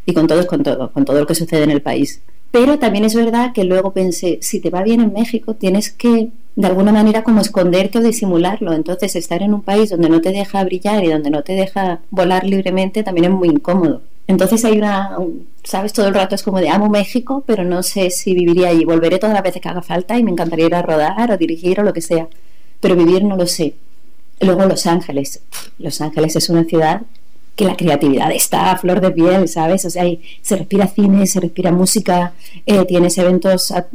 y 0.06 0.14
con 0.14 0.28
todo 0.28 0.40
es 0.40 0.46
con 0.46 0.64
todo, 0.64 0.92
con 0.92 1.06
todo 1.06 1.20
lo 1.20 1.28
que 1.28 1.36
sucede 1.36 1.64
en 1.64 1.72
el 1.72 1.82
país. 1.82 2.22
Pero 2.52 2.78
también 2.78 3.04
es 3.04 3.16
verdad 3.16 3.52
que 3.52 3.64
luego 3.64 3.94
pensé, 3.94 4.38
si 4.42 4.60
te 4.60 4.70
va 4.70 4.84
bien 4.84 5.02
en 5.02 5.12
México, 5.12 5.56
tienes 5.56 5.92
que 5.92 6.30
de 6.56 6.68
alguna 6.68 6.92
manera 6.92 7.24
como 7.24 7.42
esconderte 7.42 7.98
o 7.98 8.02
disimularlo. 8.02 8.74
Entonces 8.74 9.16
estar 9.16 9.42
en 9.42 9.54
un 9.54 9.64
país 9.64 9.90
donde 9.90 10.10
no 10.10 10.22
te 10.22 10.32
deja 10.32 10.64
brillar 10.64 11.04
y 11.04 11.10
donde 11.10 11.32
no 11.32 11.42
te 11.42 11.54
deja 11.54 12.02
volar 12.12 12.44
libremente 12.44 13.02
también 13.02 13.26
es 13.26 13.32
muy 13.32 13.50
incómodo. 13.50 14.04
Entonces 14.28 14.64
hay 14.66 14.78
una, 14.78 15.18
sabes, 15.64 15.94
todo 15.94 16.08
el 16.08 16.14
rato 16.14 16.36
es 16.36 16.44
como 16.44 16.60
de 16.60 16.70
amo 16.70 16.90
México, 16.90 17.44
pero 17.46 17.64
no 17.64 17.84
sé 17.84 18.10
si 18.10 18.34
viviría 18.34 18.70
allí. 18.70 18.86
Volveré 18.86 19.18
todas 19.18 19.34
las 19.34 19.44
veces 19.44 19.62
que 19.62 19.70
haga 19.70 19.82
falta 19.82 20.18
y 20.18 20.24
me 20.24 20.32
encantaría 20.32 20.68
ir 20.68 20.76
a 20.76 20.82
rodar 20.82 21.32
o 21.32 21.38
dirigir 21.38 21.80
o 21.80 21.84
lo 21.84 21.92
que 21.92 22.02
sea. 22.02 22.28
Pero 22.80 22.96
vivir 22.96 23.24
no 23.24 23.36
lo 23.36 23.48
sé. 23.48 23.74
Luego 24.40 24.66
Los 24.66 24.86
Ángeles. 24.86 25.42
Los 25.80 26.02
Ángeles 26.02 26.36
es 26.36 26.50
una 26.50 26.64
ciudad 26.66 27.02
que 27.56 27.66
la 27.66 27.76
creatividad 27.76 28.32
está 28.32 28.72
a 28.72 28.78
flor 28.78 29.02
de 29.02 29.12
piel, 29.12 29.48
¿sabes? 29.48 29.86
O 29.86 29.90
sea, 29.90 30.04
se 30.42 30.56
respira 30.56 30.88
cine, 30.88 31.28
se 31.28 31.40
respira 31.40 31.72
música, 31.72 32.34
eh, 32.66 32.86
tienes 32.86 33.18
eventos 33.18 33.72
a, 33.72 33.88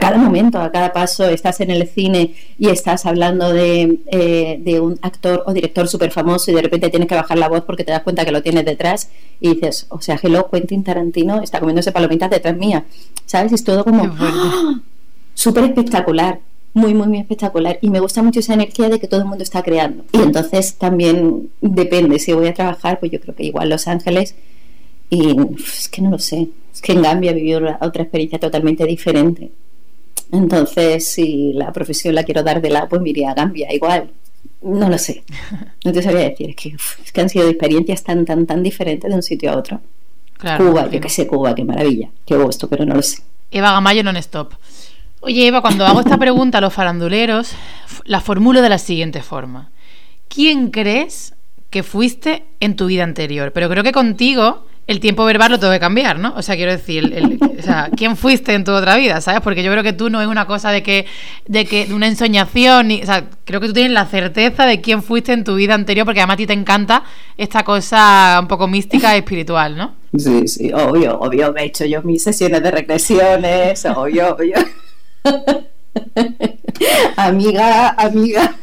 cada 0.00 0.18
momento, 0.18 0.60
a 0.60 0.72
cada 0.72 0.92
paso, 0.92 1.28
estás 1.28 1.60
en 1.60 1.70
el 1.70 1.86
cine 1.88 2.34
y 2.58 2.68
estás 2.68 3.06
hablando 3.06 3.52
de, 3.52 4.00
eh, 4.10 4.58
de 4.60 4.80
un 4.80 4.98
actor 5.02 5.44
o 5.46 5.52
director 5.52 5.86
súper 5.86 6.10
famoso 6.10 6.50
y 6.50 6.54
de 6.54 6.62
repente 6.62 6.90
tienes 6.90 7.08
que 7.08 7.14
bajar 7.14 7.38
la 7.38 7.48
voz 7.48 7.62
porque 7.64 7.84
te 7.84 7.92
das 7.92 8.02
cuenta 8.02 8.24
que 8.24 8.32
lo 8.32 8.42
tienes 8.42 8.64
detrás 8.64 9.08
y 9.40 9.54
dices, 9.54 9.86
o 9.88 10.00
sea, 10.00 10.18
hello, 10.20 10.50
Quentin 10.50 10.82
Tarantino 10.82 11.40
está 11.40 11.60
comiéndose 11.60 11.92
palomitas 11.92 12.28
detrás 12.28 12.56
mía, 12.56 12.86
¿sabes? 13.24 13.52
Es 13.52 13.62
todo 13.62 13.84
como 13.84 14.02
¡ah! 14.18 14.80
súper 15.34 15.64
espectacular 15.64 16.40
muy, 16.76 16.92
muy, 16.92 17.06
muy 17.08 17.18
espectacular. 17.20 17.78
Y 17.80 17.88
me 17.88 18.00
gusta 18.00 18.22
mucho 18.22 18.40
esa 18.40 18.52
energía 18.52 18.90
de 18.90 19.00
que 19.00 19.08
todo 19.08 19.20
el 19.20 19.26
mundo 19.26 19.42
está 19.42 19.62
creando. 19.62 20.04
Y 20.12 20.18
entonces 20.18 20.74
también 20.74 21.48
depende, 21.62 22.18
si 22.18 22.34
voy 22.34 22.48
a 22.48 22.54
trabajar, 22.54 23.00
pues 23.00 23.10
yo 23.10 23.18
creo 23.18 23.34
que 23.34 23.44
igual 23.44 23.70
Los 23.70 23.88
Ángeles. 23.88 24.34
Y 25.08 25.34
es 25.56 25.88
que 25.88 26.02
no 26.02 26.10
lo 26.10 26.18
sé. 26.18 26.48
Es 26.74 26.82
que 26.82 26.92
en 26.92 27.00
Gambia 27.00 27.32
viví 27.32 27.54
otra 27.54 28.02
experiencia 28.02 28.38
totalmente 28.38 28.84
diferente. 28.84 29.50
Entonces, 30.30 31.08
si 31.08 31.54
la 31.54 31.72
profesión 31.72 32.14
la 32.14 32.24
quiero 32.24 32.42
dar 32.42 32.60
de 32.60 32.68
lado, 32.68 32.90
pues 32.90 33.00
me 33.00 33.08
iría 33.08 33.30
a 33.30 33.34
Gambia 33.34 33.72
igual. 33.72 34.10
No 34.60 34.90
lo 34.90 34.98
sé. 34.98 35.24
No 35.82 35.92
te 35.92 36.02
sabía 36.02 36.28
decir. 36.28 36.50
Es 36.50 36.56
que, 36.56 36.76
es 37.04 37.12
que 37.12 37.20
han 37.22 37.30
sido 37.30 37.48
experiencias 37.48 38.04
tan, 38.04 38.26
tan, 38.26 38.44
tan 38.44 38.62
diferentes 38.62 39.08
de 39.08 39.16
un 39.16 39.22
sitio 39.22 39.50
a 39.50 39.56
otro. 39.56 39.80
Cuba, 40.58 40.90
yo 40.90 41.00
que 41.00 41.08
sé, 41.08 41.26
Cuba, 41.26 41.54
qué 41.54 41.64
maravilla. 41.64 42.10
Qué 42.26 42.36
gusto, 42.36 42.68
pero 42.68 42.84
no 42.84 42.96
lo 42.96 43.02
sé. 43.02 43.22
Eva 43.50 43.70
Gamayo 43.70 44.02
non-stop. 44.02 44.52
Oye, 45.26 45.48
Eva, 45.48 45.60
cuando 45.60 45.84
hago 45.84 45.98
esta 45.98 46.18
pregunta 46.18 46.58
a 46.58 46.60
los 46.60 46.72
faranduleros, 46.72 47.50
la 48.04 48.20
formulo 48.20 48.62
de 48.62 48.68
la 48.68 48.78
siguiente 48.78 49.22
forma. 49.22 49.70
¿Quién 50.28 50.70
crees 50.70 51.34
que 51.68 51.82
fuiste 51.82 52.44
en 52.60 52.76
tu 52.76 52.86
vida 52.86 53.02
anterior? 53.02 53.50
Pero 53.52 53.68
creo 53.68 53.82
que 53.82 53.90
contigo 53.90 54.68
el 54.86 55.00
tiempo 55.00 55.24
verbal 55.24 55.50
lo 55.50 55.58
tengo 55.58 55.72
que 55.72 55.80
cambiar, 55.80 56.20
¿no? 56.20 56.32
O 56.36 56.42
sea, 56.42 56.54
quiero 56.54 56.70
decir, 56.70 57.40
o 57.58 57.60
sea, 57.60 57.90
¿quién 57.96 58.16
fuiste 58.16 58.54
en 58.54 58.62
tu 58.62 58.70
otra 58.70 58.94
vida? 58.94 59.20
¿Sabes? 59.20 59.40
Porque 59.40 59.64
yo 59.64 59.72
creo 59.72 59.82
que 59.82 59.92
tú 59.92 60.10
no 60.10 60.22
es 60.22 60.28
una 60.28 60.46
cosa 60.46 60.70
de 60.70 60.84
que, 60.84 61.06
de 61.48 61.64
que, 61.64 61.86
de 61.86 61.94
una 61.94 62.06
ensoñación, 62.06 62.92
o 62.92 63.04
sea, 63.04 63.24
creo 63.44 63.60
que 63.60 63.66
tú 63.66 63.72
tienes 63.72 63.90
la 63.90 64.06
certeza 64.06 64.64
de 64.64 64.80
quién 64.80 65.02
fuiste 65.02 65.32
en 65.32 65.42
tu 65.42 65.56
vida 65.56 65.74
anterior, 65.74 66.06
porque 66.06 66.20
además 66.20 66.34
a 66.34 66.36
ti 66.36 66.46
te 66.46 66.52
encanta 66.52 67.02
esta 67.36 67.64
cosa 67.64 68.38
un 68.40 68.46
poco 68.46 68.68
mística 68.68 69.16
y 69.16 69.18
espiritual, 69.18 69.76
¿no? 69.76 69.96
Sí, 70.16 70.46
sí, 70.46 70.72
obvio, 70.72 71.18
obvio, 71.18 71.52
me 71.52 71.62
he 71.62 71.64
hecho 71.64 71.84
yo 71.84 72.00
mis 72.02 72.22
sesiones 72.22 72.62
de 72.62 72.70
regresiones, 72.70 73.84
obvio, 73.86 74.36
obvio. 74.36 74.54
amiga, 77.16 77.90
amiga, 77.90 78.56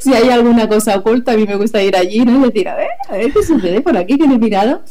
si 0.00 0.14
hay 0.14 0.28
alguna 0.30 0.68
cosa 0.68 0.96
oculta, 0.96 1.32
a 1.32 1.36
mí 1.36 1.44
me 1.46 1.56
gusta 1.56 1.82
ir 1.82 1.96
allí, 1.96 2.20
¿no? 2.20 2.40
Y 2.40 2.48
decir, 2.50 2.68
a 2.68 2.76
ver, 2.76 2.88
a 3.08 3.16
ver 3.16 3.32
qué 3.32 3.42
sucede 3.42 3.80
por 3.80 3.96
aquí 3.96 4.18
que 4.18 4.26
no 4.26 4.34
he 4.34 4.38
mirado. 4.38 4.82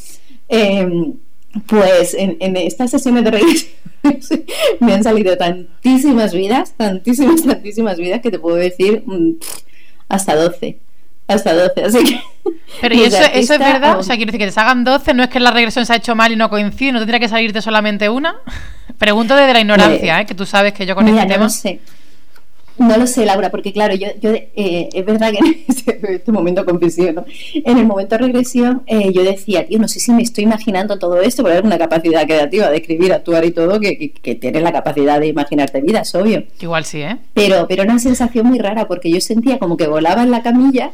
Em, 0.48 1.14
pues 1.66 2.14
en, 2.14 2.56
estas 2.56 2.90
sesiones 2.90 3.24
de 3.24 3.30
regresión 3.30 3.72
me 4.80 4.94
han 4.94 5.02
salido 5.02 5.36
tantísimas 5.36 6.32
vidas, 6.32 6.74
tantísimas, 6.76 7.42
tantísimas 7.42 7.98
vidas 7.98 8.20
que 8.20 8.30
te 8.30 8.38
puedo 8.38 8.56
decir 8.56 9.02
mm, 9.06 9.34
hasta 10.08 10.36
12 10.36 10.80
hasta 11.30 11.54
12, 11.54 11.84
así 11.84 12.04
que... 12.04 12.20
Pero 12.80 12.94
¿y 12.94 13.02
eso, 13.02 13.22
eso 13.32 13.54
es 13.54 13.58
verdad? 13.58 13.98
O 13.98 14.02
sea, 14.02 14.16
quiero 14.16 14.30
decir 14.30 14.40
que 14.40 14.46
te 14.46 14.52
salgan 14.52 14.84
12, 14.84 15.14
no 15.14 15.22
es 15.22 15.28
que 15.28 15.40
la 15.40 15.50
regresión 15.50 15.86
se 15.86 15.92
ha 15.92 15.96
hecho 15.96 16.14
mal 16.14 16.32
y 16.32 16.36
no 16.36 16.48
coincide, 16.48 16.92
¿no 16.92 16.98
tendría 16.98 17.20
que 17.20 17.28
salirte 17.28 17.62
solamente 17.62 18.08
una? 18.08 18.36
Pregunto 18.98 19.34
desde 19.34 19.52
la 19.52 19.60
ignorancia, 19.60 20.14
pues, 20.14 20.22
¿eh? 20.22 20.26
que 20.26 20.34
tú 20.34 20.46
sabes 20.46 20.72
que 20.72 20.86
yo 20.86 20.94
con 20.94 21.08
este 21.08 21.26
tema... 21.26 21.44
No 21.44 21.50
sé. 21.50 21.80
No 22.80 22.96
lo 22.96 23.06
sé, 23.06 23.26
Laura, 23.26 23.50
porque 23.50 23.74
claro, 23.74 23.94
yo, 23.94 24.08
yo 24.22 24.32
eh, 24.32 24.88
es 24.90 25.04
verdad 25.04 25.32
que 25.32 25.38
en 25.38 25.64
este, 25.68 26.14
este 26.14 26.32
momento 26.32 26.64
confesión, 26.64 27.14
¿no? 27.14 27.24
en 27.52 27.76
el 27.76 27.84
momento 27.84 28.16
de 28.16 28.24
regresión 28.24 28.82
eh, 28.86 29.12
yo 29.12 29.22
decía, 29.22 29.66
tío, 29.66 29.78
no 29.78 29.86
sé 29.86 30.00
si 30.00 30.12
me 30.12 30.22
estoy 30.22 30.44
imaginando 30.44 30.98
todo 30.98 31.20
esto, 31.20 31.42
porque 31.42 31.58
hay 31.58 31.62
una 31.62 31.76
capacidad 31.76 32.24
creativa 32.24 32.70
de 32.70 32.78
escribir, 32.78 33.12
actuar 33.12 33.44
y 33.44 33.50
todo, 33.50 33.78
que, 33.80 34.12
que, 34.12 34.34
tienes 34.34 34.62
la 34.62 34.72
capacidad 34.72 35.20
de 35.20 35.26
imaginarte 35.26 35.82
vidas, 35.82 36.14
obvio. 36.14 36.44
Igual 36.58 36.86
sí, 36.86 37.02
¿eh? 37.02 37.18
Pero, 37.34 37.66
pero 37.68 37.82
una 37.82 37.98
sensación 37.98 38.46
muy 38.46 38.58
rara, 38.58 38.88
porque 38.88 39.10
yo 39.10 39.20
sentía 39.20 39.58
como 39.58 39.76
que 39.76 39.86
volaba 39.86 40.22
en 40.22 40.30
la 40.30 40.42
camilla 40.42 40.90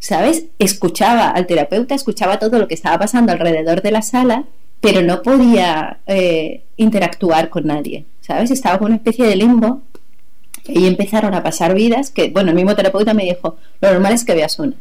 ¿sabes? 0.00 0.46
Escuchaba 0.58 1.28
al 1.28 1.46
terapeuta, 1.46 1.94
escuchaba 1.94 2.38
todo 2.38 2.58
lo 2.58 2.66
que 2.66 2.74
estaba 2.74 2.98
pasando 2.98 3.30
alrededor 3.30 3.82
de 3.82 3.92
la 3.92 4.02
sala, 4.02 4.44
pero 4.80 5.02
no 5.02 5.22
podía 5.22 5.98
eh, 6.06 6.64
interactuar 6.76 7.50
con 7.50 7.66
nadie, 7.66 8.06
¿sabes? 8.20 8.50
Estaba 8.50 8.78
con 8.78 8.86
una 8.86 8.96
especie 8.96 9.26
de 9.26 9.36
limbo 9.36 9.82
y 10.66 10.86
empezaron 10.86 11.34
a 11.34 11.42
pasar 11.42 11.74
vidas 11.74 12.10
que, 12.10 12.30
bueno, 12.30 12.50
el 12.50 12.56
mismo 12.56 12.74
terapeuta 12.74 13.14
me 13.14 13.24
dijo, 13.24 13.56
lo 13.80 13.92
normal 13.92 14.14
es 14.14 14.24
que 14.24 14.34
veas 14.34 14.58
una. 14.58 14.74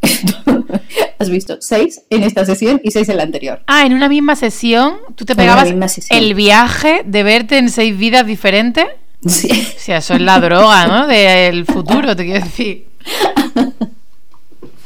Has 1.18 1.28
visto 1.28 1.56
seis 1.60 2.02
en 2.10 2.22
esta 2.22 2.44
sesión 2.44 2.80
y 2.84 2.92
seis 2.92 3.08
en 3.08 3.16
la 3.16 3.24
anterior. 3.24 3.62
Ah, 3.66 3.84
en 3.84 3.94
una 3.94 4.08
misma 4.08 4.36
sesión, 4.36 4.94
tú 5.16 5.24
te 5.24 5.34
pegabas 5.34 5.72
el 6.10 6.34
viaje 6.34 7.02
de 7.04 7.22
verte 7.24 7.58
en 7.58 7.70
seis 7.70 7.98
vidas 7.98 8.26
diferentes. 8.26 8.86
Sí. 9.26 9.48
O 9.50 9.80
sea, 9.80 9.98
eso 9.98 10.14
es 10.14 10.20
la 10.20 10.38
droga, 10.38 10.86
¿no? 10.86 11.06
Del 11.08 11.64
futuro, 11.64 12.14
te 12.14 12.24
quiero 12.24 12.44
decir. 12.44 12.86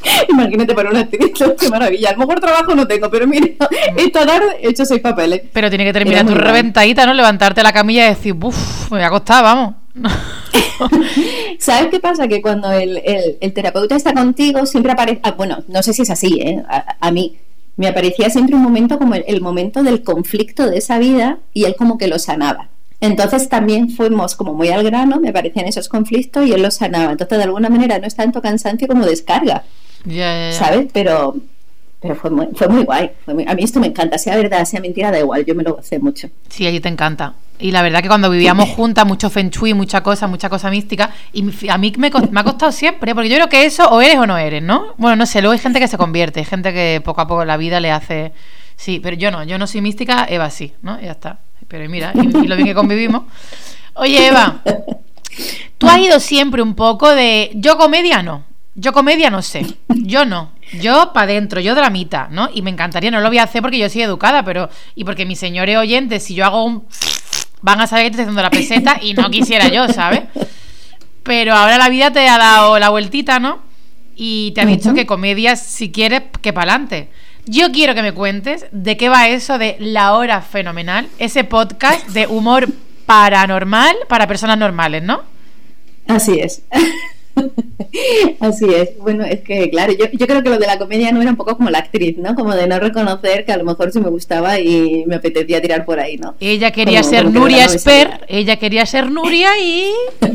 Imagínate 0.29 0.73
para 0.73 0.89
una 0.89 1.01
actriz, 1.01 1.31
qué 1.59 1.69
maravilla. 1.69 2.09
A 2.09 2.13
lo 2.13 2.19
mejor 2.19 2.39
trabajo 2.39 2.75
no 2.75 2.87
tengo, 2.87 3.09
pero 3.09 3.27
mira, 3.27 3.47
esta 3.97 4.25
tarde 4.25 4.57
he 4.61 4.69
hecho 4.69 4.85
seis 4.85 5.01
papeles. 5.01 5.43
Pero 5.53 5.69
tiene 5.69 5.85
que 5.85 5.93
terminar 5.93 6.25
tu 6.25 6.33
reventadita, 6.33 7.05
¿no? 7.05 7.13
Levantarte 7.13 7.63
la 7.63 7.73
camilla 7.73 8.05
y 8.05 8.09
decir, 8.09 8.35
uff, 8.41 8.91
me 8.91 8.97
voy 8.97 9.05
a 9.05 9.09
costar, 9.09 9.43
vamos. 9.43 9.75
¿Sabes 11.59 11.89
qué 11.91 11.99
pasa? 11.99 12.27
Que 12.27 12.41
cuando 12.41 12.71
el, 12.71 13.01
terapeuta 13.53 13.95
está 13.95 14.13
contigo, 14.13 14.65
siempre 14.65 14.91
aparece. 14.91 15.19
Ah, 15.23 15.31
bueno, 15.31 15.63
no 15.67 15.83
sé 15.83 15.93
si 15.93 16.03
es 16.03 16.09
así, 16.09 16.39
¿eh? 16.41 16.63
A, 16.99 17.11
mí 17.11 17.37
me 17.75 17.87
aparecía 17.87 18.29
siempre 18.29 18.55
un 18.55 18.61
momento 18.61 18.97
como 18.97 19.15
el, 19.15 19.41
momento 19.41 19.83
del 19.83 20.03
conflicto 20.03 20.69
de 20.69 20.77
esa 20.77 20.97
vida 20.99 21.39
y 21.53 21.65
él 21.65 21.75
como 21.77 21.97
que 21.97 22.07
lo 22.07 22.19
sanaba. 22.19 22.69
Entonces 22.99 23.49
también 23.49 23.89
fuimos 23.89 24.35
como 24.35 24.53
muy 24.53 24.69
al 24.69 24.83
grano, 24.83 25.19
me 25.19 25.33
parecían 25.33 25.65
esos 25.65 25.89
conflictos 25.89 26.45
y 26.45 26.53
él 26.53 26.61
los 26.61 26.75
sanaba. 26.75 27.11
Entonces 27.11 27.37
de 27.39 27.45
alguna 27.45 27.69
manera 27.69 27.97
no 27.97 28.05
es 28.05 28.15
tanto 28.15 28.41
cansancio 28.41 28.87
como 28.87 29.05
descarga, 29.07 29.63
¿sabes? 30.51 30.87
Pero, 30.93 31.35
pero 32.01 32.15
fue 32.15 32.29
muy, 32.29 32.47
fue 32.55 32.67
muy 32.67 32.83
guay. 32.83 33.11
a 33.27 33.53
mí 33.53 33.63
esto 33.63 33.79
me 33.79 33.87
encanta, 33.87 34.17
sea 34.17 34.35
verdad, 34.35 34.65
sea 34.65 34.81
mentira, 34.81 35.11
da 35.11 35.19
igual, 35.19 35.45
yo 35.45 35.55
me 35.55 35.63
lo 35.63 35.75
gocé 35.75 35.99
mucho. 35.99 36.29
Sí, 36.49 36.65
a 36.67 36.71
ti 36.71 36.79
te 36.79 36.89
encanta. 36.89 37.35
Y 37.59 37.71
la 37.71 37.83
verdad 37.83 38.01
que 38.01 38.07
cuando 38.07 38.29
vivíamos 38.29 38.69
juntas, 38.75 39.05
mucho 39.05 39.29
feng 39.29 39.49
shui, 39.49 39.73
mucha 39.73 40.01
cosa, 40.01 40.27
mucha 40.27 40.49
cosa 40.49 40.69
mística, 40.69 41.11
y 41.31 41.43
a 41.69 41.77
mí 41.77 41.93
me, 41.97 42.09
me 42.31 42.39
ha 42.39 42.43
costado 42.43 42.71
siempre, 42.71 43.13
porque 43.13 43.29
yo 43.29 43.35
creo 43.35 43.49
que 43.49 43.65
eso 43.65 43.87
o 43.89 44.01
eres 44.01 44.17
o 44.17 44.25
no 44.25 44.37
eres, 44.37 44.63
¿no? 44.63 44.95
Bueno, 44.97 45.15
no 45.15 45.25
sé, 45.25 45.41
luego 45.41 45.53
hay 45.53 45.59
gente 45.59 45.79
que 45.79 45.87
se 45.87 45.97
convierte, 45.97 46.39
hay 46.39 46.45
gente 46.45 46.73
que 46.73 47.01
poco 47.03 47.21
a 47.21 47.27
poco 47.27 47.45
la 47.45 47.57
vida 47.57 47.79
le 47.79 47.91
hace... 47.91 48.33
Sí, 48.75 48.99
pero 48.99 49.15
yo 49.15 49.29
no, 49.29 49.43
yo 49.43 49.59
no 49.59 49.67
soy 49.67 49.81
mística, 49.81 50.25
Eva 50.27 50.49
sí, 50.49 50.73
¿no? 50.81 50.99
Y 50.99 51.05
ya 51.05 51.11
está. 51.11 51.39
Pero 51.67 51.87
mira, 51.87 52.11
y, 52.15 52.47
lo 52.47 52.55
bien 52.55 52.67
que 52.67 52.73
convivimos. 52.73 53.23
Oye, 53.93 54.27
Eva, 54.27 54.61
tú 55.77 55.87
has 55.87 55.99
ido 55.99 56.19
siempre 56.19 56.61
un 56.61 56.75
poco 56.75 57.09
de. 57.13 57.51
Yo 57.53 57.77
comedia 57.77 58.23
no. 58.23 58.43
Yo 58.75 58.93
comedia 58.93 59.29
no 59.29 59.41
sé. 59.41 59.65
Yo 59.89 60.25
no. 60.25 60.51
Yo 60.79 61.11
para 61.13 61.25
adentro, 61.25 61.59
yo 61.59 61.75
dramita, 61.75 62.29
¿no? 62.31 62.49
Y 62.53 62.61
me 62.61 62.69
encantaría, 62.69 63.11
no 63.11 63.19
lo 63.19 63.27
voy 63.27 63.39
a 63.39 63.43
hacer 63.43 63.61
porque 63.61 63.77
yo 63.77 63.89
soy 63.89 64.03
educada, 64.03 64.43
pero. 64.43 64.69
Y 64.95 65.03
porque 65.03 65.25
mis 65.25 65.39
señores 65.39 65.77
oyentes, 65.77 66.23
si 66.23 66.35
yo 66.35 66.45
hago 66.45 66.63
un. 66.63 66.85
Van 67.61 67.79
a 67.81 67.87
saber 67.87 68.05
que 68.05 68.09
estoy 68.11 68.23
haciendo 68.23 68.41
la 68.41 68.49
peseta 68.49 68.97
y 69.01 69.13
no 69.13 69.29
quisiera 69.29 69.67
yo, 69.67 69.87
¿sabes? 69.89 70.21
Pero 71.23 71.53
ahora 71.53 71.77
la 71.77 71.89
vida 71.89 72.11
te 72.11 72.27
ha 72.27 72.37
dado 72.37 72.79
la 72.79 72.89
vueltita, 72.89 73.39
¿no? 73.39 73.59
Y 74.15 74.51
te 74.55 74.61
ha 74.61 74.65
dicho 74.65 74.93
que 74.93 75.05
comedia, 75.05 75.55
si 75.55 75.91
quieres, 75.91 76.23
que 76.41 76.53
para 76.53 76.73
adelante. 76.73 77.09
Yo 77.45 77.71
quiero 77.71 77.93
que 77.93 78.01
me 78.01 78.13
cuentes 78.13 78.65
de 78.71 78.97
qué 78.97 79.09
va 79.09 79.27
eso 79.27 79.57
de 79.57 79.75
La 79.79 80.13
Hora 80.13 80.41
Fenomenal, 80.41 81.07
ese 81.19 81.43
podcast 81.43 82.07
de 82.09 82.27
humor 82.27 82.67
paranormal 83.05 83.95
para 84.07 84.27
personas 84.27 84.57
normales, 84.57 85.03
¿no? 85.03 85.21
Así 86.07 86.39
es. 86.39 86.63
Así 88.39 88.65
es. 88.73 88.97
Bueno, 88.99 89.23
es 89.25 89.41
que, 89.41 89.69
claro, 89.69 89.93
yo, 89.93 90.05
yo, 90.11 90.27
creo 90.27 90.43
que 90.43 90.49
lo 90.49 90.57
de 90.57 90.67
la 90.67 90.77
comedia 90.77 91.11
no 91.11 91.21
era 91.21 91.31
un 91.31 91.37
poco 91.37 91.57
como 91.57 91.69
la 91.69 91.79
actriz, 91.79 92.17
¿no? 92.17 92.35
Como 92.35 92.55
de 92.55 92.67
no 92.67 92.79
reconocer 92.79 93.45
que 93.45 93.51
a 93.51 93.57
lo 93.57 93.65
mejor 93.65 93.91
sí 93.91 93.99
me 93.99 94.09
gustaba 94.09 94.59
y 94.59 95.03
me 95.07 95.15
apetecía 95.15 95.61
tirar 95.61 95.85
por 95.85 95.99
ahí, 95.99 96.17
¿no? 96.17 96.35
Ella 96.39 96.71
quería 96.71 97.03
ser 97.03 97.29
Nuria 97.29 97.65
Esper, 97.65 98.25
ella 98.27 98.57
quería 98.57 98.85
ser 98.85 99.11
Nuria 99.11 99.57
y... 99.59 99.91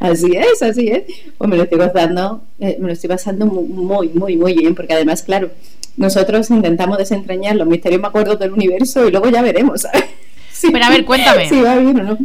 Así 0.00 0.32
es, 0.34 0.62
así 0.62 0.88
es. 0.88 1.04
Pues 1.38 1.48
me 1.48 1.56
lo 1.56 1.62
estoy 1.64 1.78
pasando, 1.78 2.42
eh, 2.58 2.76
me 2.80 2.88
lo 2.88 2.92
estoy 2.92 3.08
pasando 3.08 3.46
muy, 3.46 4.08
muy, 4.08 4.36
muy 4.36 4.54
bien, 4.54 4.74
porque 4.74 4.94
además, 4.94 5.22
claro, 5.22 5.50
nosotros 5.96 6.50
intentamos 6.50 6.98
desentrañar 6.98 7.56
los 7.56 7.68
misterios 7.68 8.00
más 8.00 8.08
acuerdos 8.08 8.38
del 8.38 8.52
universo 8.52 9.06
y 9.06 9.10
luego 9.10 9.28
ya 9.28 9.42
veremos. 9.42 9.86
Pero 10.72 10.84
a 10.84 10.90
ver, 10.90 11.04
cuéntame. 11.04 11.48
Si 11.48 11.60
va 11.60 11.76
bien 11.76 12.00
o 12.00 12.02
no. 12.02 12.18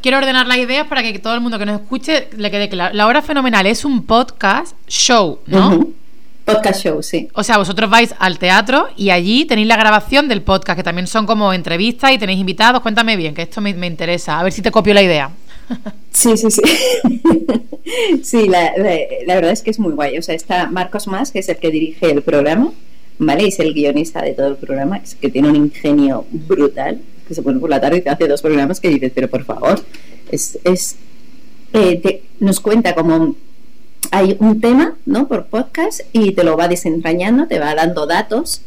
Quiero 0.00 0.18
ordenar 0.18 0.46
las 0.46 0.58
ideas 0.58 0.86
para 0.86 1.02
que 1.02 1.18
todo 1.18 1.34
el 1.34 1.40
mundo 1.40 1.58
que 1.58 1.66
nos 1.66 1.80
escuche 1.80 2.28
le 2.36 2.50
quede 2.50 2.68
claro. 2.68 2.94
La 2.94 3.06
hora 3.06 3.22
fenomenal 3.22 3.66
es 3.66 3.84
un 3.84 4.04
podcast 4.04 4.76
show, 4.88 5.38
¿no? 5.46 5.88
Podcast 6.44 6.82
show, 6.82 7.02
sí. 7.02 7.28
O 7.34 7.44
sea, 7.44 7.58
vosotros 7.58 7.88
vais 7.88 8.14
al 8.18 8.38
teatro 8.38 8.88
y 8.96 9.10
allí 9.10 9.44
tenéis 9.44 9.68
la 9.68 9.76
grabación 9.76 10.28
del 10.28 10.42
podcast, 10.42 10.76
que 10.76 10.82
también 10.82 11.06
son 11.06 11.24
como 11.24 11.52
entrevistas 11.52 12.12
y 12.12 12.18
tenéis 12.18 12.40
invitados. 12.40 12.82
Cuéntame 12.82 13.16
bien, 13.16 13.34
que 13.34 13.42
esto 13.42 13.60
me, 13.60 13.72
me 13.74 13.86
interesa. 13.86 14.40
A 14.40 14.42
ver 14.42 14.52
si 14.52 14.60
te 14.60 14.70
copio 14.70 14.92
la 14.94 15.02
idea. 15.02 15.30
Sí, 16.12 16.36
sí, 16.36 16.50
sí. 16.50 16.62
sí, 18.22 18.46
la, 18.46 18.74
verdad 18.76 19.50
es 19.50 19.62
que 19.62 19.70
es 19.70 19.78
muy 19.78 19.94
guay. 19.94 20.18
O 20.18 20.22
sea, 20.22 20.34
está 20.34 20.66
Marcos 20.70 21.06
Más, 21.06 21.30
que 21.30 21.38
es 21.38 21.48
el 21.48 21.56
que 21.56 21.70
dirige 21.70 22.10
el 22.10 22.22
programa, 22.22 22.72
¿vale? 23.18 23.48
Es 23.48 23.58
el 23.58 23.72
guionista 23.72 24.22
de 24.22 24.34
todo 24.34 24.48
el 24.48 24.56
programa, 24.56 25.00
que 25.20 25.30
tiene 25.30 25.48
un 25.48 25.56
ingenio 25.56 26.26
brutal, 26.30 27.00
que 27.26 27.34
se 27.34 27.42
pone 27.42 27.58
por 27.60 27.70
la 27.70 27.80
tarde 27.80 27.98
y 27.98 28.00
te 28.02 28.10
hace 28.10 28.28
dos 28.28 28.42
programas 28.42 28.80
que 28.80 28.88
dices, 28.88 29.12
pero 29.14 29.28
por 29.28 29.44
favor, 29.44 29.80
es, 30.30 30.58
es 30.64 30.96
eh, 31.72 32.22
nos 32.40 32.60
cuenta 32.60 32.94
como 32.94 33.34
hay 34.10 34.36
un 34.40 34.60
tema, 34.60 34.96
¿no? 35.06 35.28
Por 35.28 35.46
podcast 35.46 36.00
y 36.12 36.32
te 36.32 36.44
lo 36.44 36.56
va 36.56 36.68
desentrañando, 36.68 37.46
te 37.46 37.58
va 37.58 37.74
dando 37.74 38.06
datos. 38.06 38.62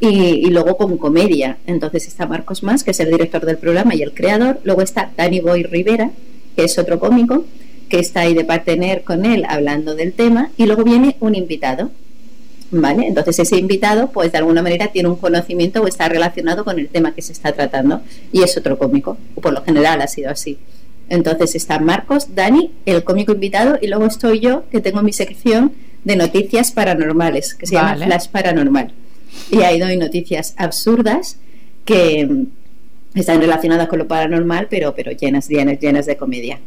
Y, 0.00 0.08
y, 0.08 0.46
luego 0.46 0.76
con 0.76 0.98
comedia. 0.98 1.58
Entonces 1.66 2.08
está 2.08 2.26
Marcos 2.26 2.64
Más, 2.64 2.82
que 2.82 2.90
es 2.90 2.98
el 2.98 3.10
director 3.10 3.44
del 3.46 3.58
programa 3.58 3.94
y 3.94 4.02
el 4.02 4.14
creador. 4.14 4.58
Luego 4.64 4.82
está 4.82 5.12
Danny 5.16 5.38
Boy 5.38 5.62
Rivera, 5.62 6.10
que 6.56 6.64
es 6.64 6.76
otro 6.78 6.98
cómico, 6.98 7.44
que 7.88 8.00
está 8.00 8.20
ahí 8.20 8.34
de 8.34 8.44
partener 8.44 9.04
con 9.04 9.24
él 9.24 9.44
hablando 9.48 9.94
del 9.94 10.12
tema, 10.12 10.50
y 10.56 10.66
luego 10.66 10.82
viene 10.82 11.16
un 11.20 11.36
invitado. 11.36 11.90
¿Vale? 12.70 13.06
Entonces 13.06 13.38
ese 13.38 13.58
invitado, 13.58 14.10
pues 14.10 14.32
de 14.32 14.38
alguna 14.38 14.60
manera 14.60 14.88
tiene 14.88 15.08
un 15.08 15.16
conocimiento 15.16 15.82
o 15.82 15.86
está 15.86 16.08
relacionado 16.08 16.64
con 16.64 16.78
el 16.78 16.88
tema 16.88 17.14
que 17.14 17.22
se 17.22 17.32
está 17.32 17.52
tratando 17.52 18.02
y 18.32 18.42
es 18.42 18.56
otro 18.56 18.76
cómico, 18.76 19.16
o 19.36 19.40
por 19.40 19.52
lo 19.52 19.62
general 19.62 20.02
ha 20.02 20.08
sido 20.08 20.30
así. 20.30 20.58
Entonces 21.08 21.54
está 21.54 21.78
Marcos, 21.78 22.34
Dani, 22.34 22.72
el 22.84 23.04
cómico 23.04 23.32
invitado, 23.32 23.78
y 23.80 23.86
luego 23.86 24.06
estoy 24.06 24.40
yo, 24.40 24.64
que 24.70 24.80
tengo 24.80 25.02
mi 25.02 25.12
sección 25.12 25.72
de 26.04 26.16
noticias 26.16 26.72
paranormales, 26.72 27.54
que 27.54 27.66
se 27.66 27.74
llama 27.74 27.96
Flash 27.96 28.28
Paranormal. 28.28 28.92
Y 29.50 29.60
ahí 29.62 29.78
doy 29.78 29.96
noticias 29.96 30.54
absurdas 30.56 31.38
que, 31.84 32.46
están 33.14 33.40
relacionadas 33.40 33.88
con 33.88 33.98
lo 33.98 34.06
paranormal, 34.06 34.66
pero, 34.68 34.94
pero 34.94 35.10
llenas, 35.10 35.48
llenas, 35.48 35.80
llenas 35.80 36.04
de 36.04 36.18
comedia. 36.18 36.58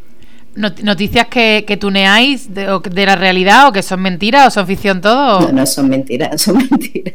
¿Noticias 0.60 1.28
que, 1.28 1.64
que 1.66 1.78
tuneáis 1.78 2.54
de, 2.54 2.82
de, 2.92 3.06
la 3.06 3.16
realidad 3.16 3.70
o 3.70 3.72
que 3.72 3.82
son 3.82 4.02
mentiras 4.02 4.48
o 4.48 4.52
son 4.52 4.68
ficción 4.68 5.00
todo? 5.00 5.40
No, 5.40 5.52
no 5.54 5.66
son 5.66 5.88
mentiras, 5.88 6.42
son 6.42 6.58
mentiras. 6.58 7.14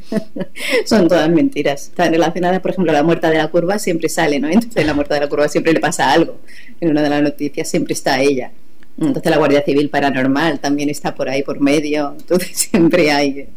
son 0.86 1.08
todas 1.08 1.28
mentiras. 1.28 1.88
Están 1.88 2.10
relacionadas, 2.10 2.60
por 2.60 2.70
ejemplo, 2.70 2.90
la 2.90 3.02
muerte 3.02 3.26
de 3.26 3.36
la 3.36 3.48
curva 3.48 3.78
siempre 3.78 4.08
sale, 4.08 4.40
¿no? 4.40 4.48
Entonces 4.48 4.86
la 4.86 4.94
muerte 4.94 5.12
de 5.12 5.20
la 5.20 5.28
curva 5.28 5.46
siempre 5.48 5.74
le 5.74 5.80
pasa 5.80 6.10
algo. 6.10 6.40
En 6.80 6.90
una 6.90 7.02
de 7.02 7.10
las 7.10 7.22
noticias 7.22 7.68
siempre 7.68 7.92
está 7.92 8.18
ella. 8.18 8.50
Entonces 8.98 9.30
la 9.30 9.36
Guardia 9.36 9.62
Civil 9.62 9.90
Paranormal 9.90 10.60
también 10.60 10.88
está 10.88 11.14
por 11.14 11.28
ahí 11.28 11.42
por 11.42 11.60
medio. 11.60 12.14
Entonces 12.18 12.50
siempre 12.70 13.12
hay 13.12 13.48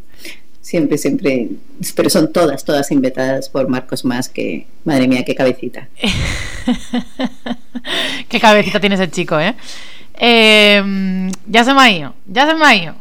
siempre, 0.67 0.97
siempre, 0.97 1.47
pero 1.95 2.09
son 2.09 2.33
todas, 2.33 2.65
todas 2.65 2.91
inventadas 2.91 3.47
por 3.47 3.69
Marcos 3.69 4.03
Más, 4.03 4.27
que, 4.27 4.67
madre 4.83 5.07
mía, 5.07 5.23
qué 5.23 5.33
cabecita. 5.33 5.87
qué 8.29 8.39
cabecita 8.39 8.79
tiene 8.79 8.95
ese 8.95 9.09
chico, 9.09 9.39
¿eh? 9.39 9.55
¿eh? 10.19 11.29
ya 11.47 11.63
se 11.63 11.73
me 11.73 11.81
ha 11.81 11.91
ido, 11.91 12.13
ya 12.25 12.47
se 12.47 12.55
me 12.55 12.65
ha 12.65 12.75
ido. 12.75 12.95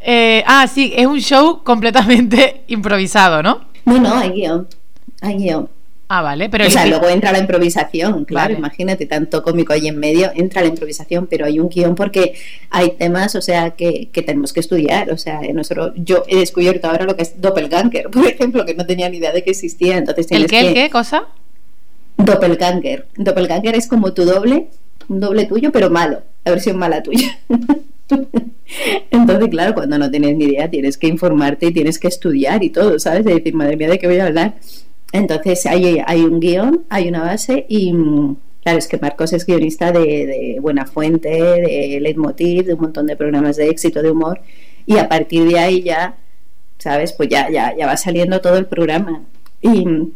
Eh, 0.00 0.42
ah, 0.46 0.66
sí, 0.66 0.92
es 0.96 1.06
un 1.06 1.20
show 1.20 1.62
completamente 1.62 2.62
improvisado, 2.68 3.42
¿no? 3.42 3.66
No, 3.84 3.98
no, 3.98 4.14
hay 4.14 4.30
guion, 4.30 4.68
hay 5.20 5.36
guion. 5.36 5.68
Ah, 6.12 6.22
vale, 6.22 6.48
pero... 6.48 6.66
O 6.66 6.70
sea, 6.70 6.86
luego 6.86 7.08
entra 7.08 7.30
la 7.30 7.38
improvisación, 7.38 8.24
claro, 8.24 8.52
imagínate, 8.52 9.06
tanto 9.06 9.44
cómico 9.44 9.72
ahí 9.72 9.86
en 9.86 9.96
medio, 9.96 10.32
entra 10.34 10.60
la 10.60 10.66
improvisación, 10.66 11.28
pero 11.28 11.46
hay 11.46 11.60
un 11.60 11.68
guion 11.68 11.94
porque 11.94 12.34
hay 12.68 12.96
temas, 12.98 13.36
o 13.36 13.40
sea, 13.40 13.70
que, 13.70 14.08
que 14.10 14.22
tenemos 14.22 14.52
que 14.52 14.58
estudiar, 14.58 15.12
o 15.12 15.18
sea, 15.18 15.40
nosotros, 15.54 15.92
yo 15.94 16.24
he 16.26 16.38
descubierto 16.38 16.88
ahora 16.88 17.04
lo 17.04 17.14
que 17.14 17.22
es 17.22 17.40
doppelganger, 17.40 18.10
por 18.10 18.26
ejemplo, 18.26 18.66
que 18.66 18.74
no 18.74 18.84
tenía 18.86 19.08
ni 19.08 19.18
idea 19.18 19.30
de 19.30 19.44
que 19.44 19.50
existía, 19.50 19.98
entonces 19.98 20.26
¿El 20.32 20.48
qué, 20.48 20.60
el 20.60 20.74
qué 20.74 20.90
cosa? 20.90 21.26
Doppelganger. 22.24 23.06
Doppelganger 23.16 23.74
es 23.74 23.88
como 23.88 24.12
tu 24.12 24.24
doble, 24.24 24.68
un 25.08 25.20
doble 25.20 25.46
tuyo, 25.46 25.72
pero 25.72 25.90
malo, 25.90 26.22
la 26.44 26.52
versión 26.52 26.78
mala 26.78 27.02
tuya. 27.02 27.38
Entonces, 29.10 29.48
claro, 29.48 29.74
cuando 29.74 29.98
no 29.98 30.10
tienes 30.10 30.36
ni 30.36 30.44
idea, 30.44 30.70
tienes 30.70 30.96
que 30.96 31.08
informarte 31.08 31.66
y 31.66 31.72
tienes 31.72 31.98
que 31.98 32.08
estudiar 32.08 32.62
y 32.62 32.70
todo, 32.70 32.98
¿sabes? 32.98 33.24
De 33.24 33.34
decir, 33.34 33.54
madre 33.54 33.76
mía, 33.76 33.88
¿de 33.88 33.98
qué 33.98 34.06
voy 34.06 34.18
a 34.18 34.26
hablar? 34.26 34.54
Entonces 35.12 35.66
hay, 35.66 36.00
hay 36.06 36.20
un 36.20 36.38
guion, 36.40 36.84
hay 36.88 37.08
una 37.08 37.22
base 37.22 37.66
y 37.68 37.92
mm, 37.92 38.36
claro, 38.62 38.78
es 38.78 38.86
que 38.86 38.98
Marcos 38.98 39.32
es 39.32 39.44
guionista 39.44 39.90
de, 39.92 40.58
Buena 40.60 40.86
Fuente, 40.86 41.28
de 41.28 41.98
Leitmotiv, 42.00 42.66
de 42.66 42.74
un 42.74 42.80
montón 42.80 43.06
de 43.06 43.16
programas 43.16 43.56
de 43.56 43.68
éxito 43.68 44.02
de 44.02 44.10
humor 44.10 44.40
y 44.86 44.98
a 44.98 45.08
partir 45.08 45.48
de 45.48 45.58
ahí 45.58 45.82
ya, 45.82 46.16
¿sabes? 46.78 47.12
Pues 47.12 47.28
ya, 47.28 47.50
ya, 47.50 47.74
ya 47.76 47.86
va 47.86 47.96
saliendo 47.96 48.40
todo 48.40 48.56
el 48.56 48.66
programa. 48.66 49.22
Y 49.60 49.86
mm, 49.86 50.12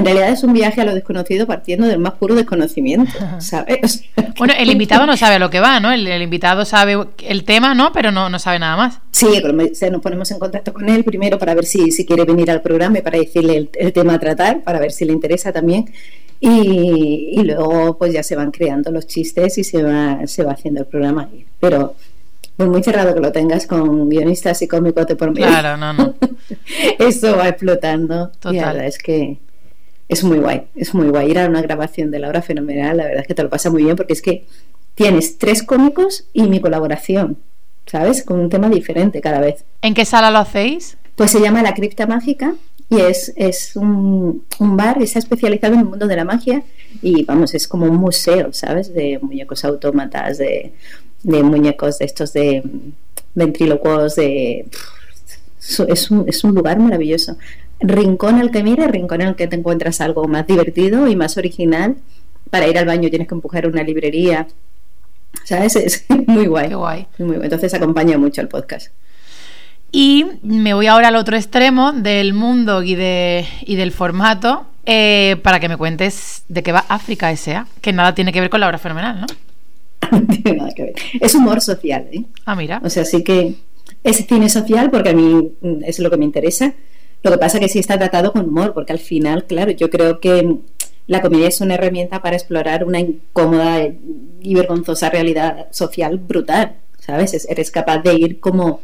en 0.00 0.06
realidad 0.06 0.30
es 0.30 0.42
un 0.42 0.52
viaje 0.52 0.80
a 0.80 0.84
lo 0.84 0.94
desconocido 0.94 1.46
partiendo 1.46 1.86
del 1.86 1.98
más 1.98 2.14
puro 2.14 2.34
desconocimiento, 2.34 3.12
¿sabes? 3.38 4.04
Bueno, 4.38 4.54
el 4.58 4.70
invitado 4.70 5.04
no 5.04 5.18
sabe 5.18 5.34
a 5.34 5.38
lo 5.38 5.50
que 5.50 5.60
va, 5.60 5.80
¿no? 5.80 5.92
El, 5.92 6.22
invitado 6.22 6.64
sabe 6.64 6.96
el 7.18 7.44
tema, 7.44 7.74
¿no? 7.74 7.92
Pero 7.92 8.10
no, 8.10 8.30
no 8.30 8.38
sabe 8.38 8.58
nada 8.58 8.74
más. 8.74 8.98
Sí, 9.10 9.26
nos 9.90 10.00
ponemos 10.00 10.30
en 10.30 10.38
contacto 10.38 10.72
con 10.72 10.88
él 10.88 11.04
primero 11.04 11.38
para 11.38 11.54
ver 11.54 11.66
si, 11.66 11.90
si 11.90 12.06
quiere 12.06 12.24
venir 12.24 12.50
al 12.50 12.62
programa 12.62 12.98
y 12.98 13.02
para 13.02 13.18
decirle 13.18 13.68
el, 13.78 13.92
tema 13.92 14.14
a 14.14 14.18
tratar, 14.18 14.62
para 14.62 14.78
ver 14.80 14.92
si 14.92 15.04
le 15.04 15.12
interesa 15.12 15.52
también. 15.52 15.92
Y, 16.40 17.32
y, 17.38 17.42
luego 17.42 17.98
pues 17.98 18.14
ya 18.14 18.22
se 18.22 18.34
van 18.34 18.50
creando 18.50 18.90
los 18.90 19.06
chistes 19.06 19.58
y 19.58 19.64
se 19.64 19.82
va, 19.82 20.26
se 20.26 20.42
va 20.42 20.52
haciendo 20.52 20.80
el 20.80 20.86
programa. 20.86 21.28
Pero 21.58 21.96
pues 22.56 22.68
muy 22.68 22.82
cerrado 22.82 23.12
que 23.12 23.20
lo 23.20 23.32
tengas 23.32 23.66
con 23.66 24.08
guionistas 24.08 24.62
y 24.62 24.68
cómicos 24.68 25.06
de 25.06 25.16
por 25.16 25.32
medio. 25.32 25.48
Claro, 25.48 25.76
no, 25.76 25.92
no. 25.92 26.14
Eso 26.98 27.36
va 27.36 27.48
explotando. 27.48 28.28
Total. 28.38 28.54
Y 28.54 28.58
la 28.58 28.66
verdad 28.66 28.86
es 28.86 28.98
que 28.98 29.38
es 30.10 30.24
muy 30.24 30.38
guay, 30.38 30.66
es 30.74 30.92
muy 30.92 31.08
guay. 31.08 31.30
Ir 31.30 31.38
a 31.38 31.46
una 31.46 31.62
grabación 31.62 32.10
de 32.10 32.18
la 32.18 32.28
hora 32.28 32.42
fenomenal, 32.42 32.96
la 32.96 33.04
verdad 33.04 33.22
es 33.22 33.28
que 33.28 33.34
te 33.34 33.44
lo 33.44 33.48
pasa 33.48 33.70
muy 33.70 33.84
bien 33.84 33.94
porque 33.94 34.12
es 34.12 34.20
que 34.20 34.44
tienes 34.96 35.38
tres 35.38 35.62
cómicos 35.62 36.26
y 36.32 36.42
mi 36.42 36.60
colaboración, 36.60 37.38
¿sabes? 37.86 38.24
Con 38.24 38.40
un 38.40 38.50
tema 38.50 38.68
diferente 38.68 39.20
cada 39.20 39.40
vez. 39.40 39.64
¿En 39.82 39.94
qué 39.94 40.04
sala 40.04 40.32
lo 40.32 40.38
hacéis? 40.38 40.98
Pues 41.14 41.30
se 41.30 41.40
llama 41.40 41.62
La 41.62 41.74
Cripta 41.74 42.08
Mágica 42.08 42.56
y 42.88 42.98
es, 42.98 43.32
es 43.36 43.76
un, 43.76 44.44
un 44.58 44.76
bar, 44.76 45.00
está 45.00 45.20
especializado 45.20 45.74
en 45.74 45.80
el 45.80 45.86
mundo 45.86 46.08
de 46.08 46.16
la 46.16 46.24
magia 46.24 46.64
y 47.02 47.24
vamos, 47.24 47.54
es 47.54 47.68
como 47.68 47.86
un 47.86 47.96
museo, 47.96 48.52
¿sabes? 48.52 48.92
De 48.92 49.20
muñecos 49.22 49.64
autómatas, 49.64 50.38
de, 50.38 50.72
de 51.22 51.42
muñecos 51.44 51.98
de 51.98 52.04
estos 52.04 52.32
de 52.32 52.64
ventrílocuos, 53.34 54.16
de... 54.16 54.66
Es 55.60 56.10
un, 56.10 56.28
es 56.28 56.42
un 56.42 56.54
lugar 56.54 56.78
maravilloso. 56.78 57.36
Rincón 57.80 58.36
al 58.40 58.50
que 58.50 58.62
mire, 58.62 58.88
rincón 58.88 59.20
el 59.20 59.36
que 59.36 59.46
te 59.46 59.56
encuentras 59.56 60.00
algo 60.00 60.26
más 60.26 60.46
divertido 60.46 61.06
y 61.08 61.16
más 61.16 61.36
original. 61.36 61.96
Para 62.50 62.66
ir 62.66 62.78
al 62.78 62.86
baño 62.86 63.10
tienes 63.10 63.28
que 63.28 63.34
empujar 63.34 63.66
una 63.66 63.82
librería. 63.82 64.48
¿Sabes? 65.44 65.76
Es 65.76 66.06
muy 66.26 66.46
guay. 66.46 66.72
guay. 66.72 67.06
Muy 67.18 67.36
guay. 67.36 67.44
Entonces 67.44 67.72
acompaña 67.74 68.18
mucho 68.18 68.40
el 68.40 68.48
podcast. 68.48 68.88
Y 69.92 70.26
me 70.42 70.72
voy 70.72 70.86
ahora 70.86 71.08
al 71.08 71.16
otro 71.16 71.36
extremo 71.36 71.92
del 71.92 72.32
mundo 72.32 72.82
y, 72.82 72.94
de, 72.94 73.44
y 73.62 73.76
del 73.76 73.92
formato 73.92 74.66
eh, 74.86 75.36
para 75.42 75.58
que 75.58 75.68
me 75.68 75.76
cuentes 75.76 76.44
de 76.48 76.62
qué 76.62 76.72
va 76.72 76.84
África 76.88 77.30
S.A., 77.32 77.66
que 77.80 77.92
nada 77.92 78.14
tiene 78.14 78.32
que 78.32 78.40
ver 78.40 78.50
con 78.50 78.60
la 78.60 78.68
obra 78.68 78.78
fenomenal, 78.78 79.20
¿no? 79.20 79.26
no 80.10 80.26
tiene 80.42 80.58
nada 80.58 80.70
que 80.74 80.82
ver. 80.82 80.94
Es 81.20 81.34
humor 81.34 81.60
social, 81.60 82.06
¿eh? 82.12 82.24
Ah, 82.46 82.54
mira. 82.54 82.80
O 82.84 82.90
sea, 82.90 83.04
sí 83.04 83.24
que 83.24 83.56
es 84.04 84.16
cine 84.26 84.48
social 84.48 84.90
porque 84.90 85.10
a 85.10 85.14
mí 85.14 85.52
mm, 85.60 85.84
es 85.84 85.98
lo 85.98 86.10
que 86.10 86.16
me 86.16 86.24
interesa. 86.24 86.74
Lo 87.22 87.30
que 87.30 87.38
pasa 87.38 87.60
que 87.60 87.68
sí 87.68 87.78
está 87.78 87.98
tratado 87.98 88.32
con 88.32 88.48
humor, 88.48 88.72
porque 88.72 88.92
al 88.92 88.98
final, 88.98 89.44
claro, 89.44 89.70
yo 89.72 89.90
creo 89.90 90.20
que 90.20 90.56
la 91.06 91.20
comedia 91.20 91.48
es 91.48 91.60
una 91.60 91.74
herramienta 91.74 92.22
para 92.22 92.36
explorar 92.36 92.84
una 92.84 93.00
incómoda 93.00 93.86
y 94.40 94.54
vergonzosa 94.54 95.10
realidad 95.10 95.66
social 95.70 96.18
brutal, 96.18 96.76
¿sabes? 96.98 97.46
Eres 97.50 97.70
capaz 97.70 97.98
de 97.98 98.14
ir 98.14 98.40
como 98.40 98.80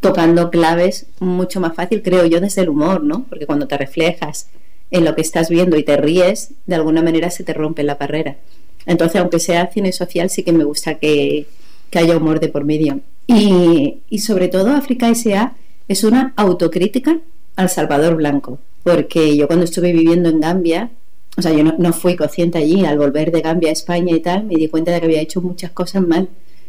tocando 0.00 0.50
claves 0.50 1.06
mucho 1.18 1.60
más 1.60 1.74
fácil, 1.74 2.02
creo 2.02 2.26
yo, 2.26 2.40
desde 2.40 2.62
el 2.62 2.68
humor, 2.68 3.02
¿no? 3.02 3.24
Porque 3.28 3.46
cuando 3.46 3.66
te 3.66 3.76
reflejas 3.76 4.48
en 4.90 5.04
lo 5.04 5.14
que 5.14 5.22
estás 5.22 5.48
viendo 5.48 5.76
y 5.76 5.82
te 5.82 5.96
ríes, 5.96 6.52
de 6.66 6.74
alguna 6.74 7.02
manera 7.02 7.30
se 7.30 7.42
te 7.42 7.52
rompe 7.52 7.82
la 7.82 7.96
barrera. 7.96 8.36
Entonces, 8.84 9.20
aunque 9.20 9.40
sea 9.40 9.70
cine 9.72 9.92
social, 9.92 10.30
sí 10.30 10.42
que 10.42 10.52
me 10.52 10.64
gusta 10.64 10.94
que, 10.94 11.46
haya 11.94 12.16
humor 12.16 12.40
de 12.40 12.48
por 12.48 12.64
medio. 12.64 13.00
Y, 13.26 14.02
y 14.08 14.18
sobre 14.20 14.48
todo, 14.48 14.70
África 14.70 15.08
S.A. 15.08 15.56
es 15.88 16.04
una 16.04 16.32
autocrítica 16.36 17.18
al 17.56 17.68
Salvador 17.68 18.16
Blanco, 18.16 18.58
porque 18.84 19.36
yo 19.36 19.46
cuando 19.46 19.64
estuve 19.64 19.92
viviendo 19.92 20.28
en 20.28 20.40
Gambia, 20.40 20.90
o 21.36 21.42
sea, 21.42 21.52
yo 21.52 21.64
no, 21.64 21.74
no, 21.78 21.92
fui 21.92 22.16
consciente 22.16 22.58
allí, 22.58 22.84
al 22.84 22.98
volver 22.98 23.32
de 23.32 23.40
Gambia 23.40 23.70
a 23.70 23.72
España 23.72 24.14
y 24.14 24.20
tal, 24.20 24.44
me 24.44 24.54
di 24.54 24.68
cuenta 24.68 24.92
de 24.92 25.00
que 25.00 25.06
había 25.06 25.20
hecho 25.20 25.40
muchas 25.40 25.70
cosas 25.70 26.06
mal. 26.06 26.28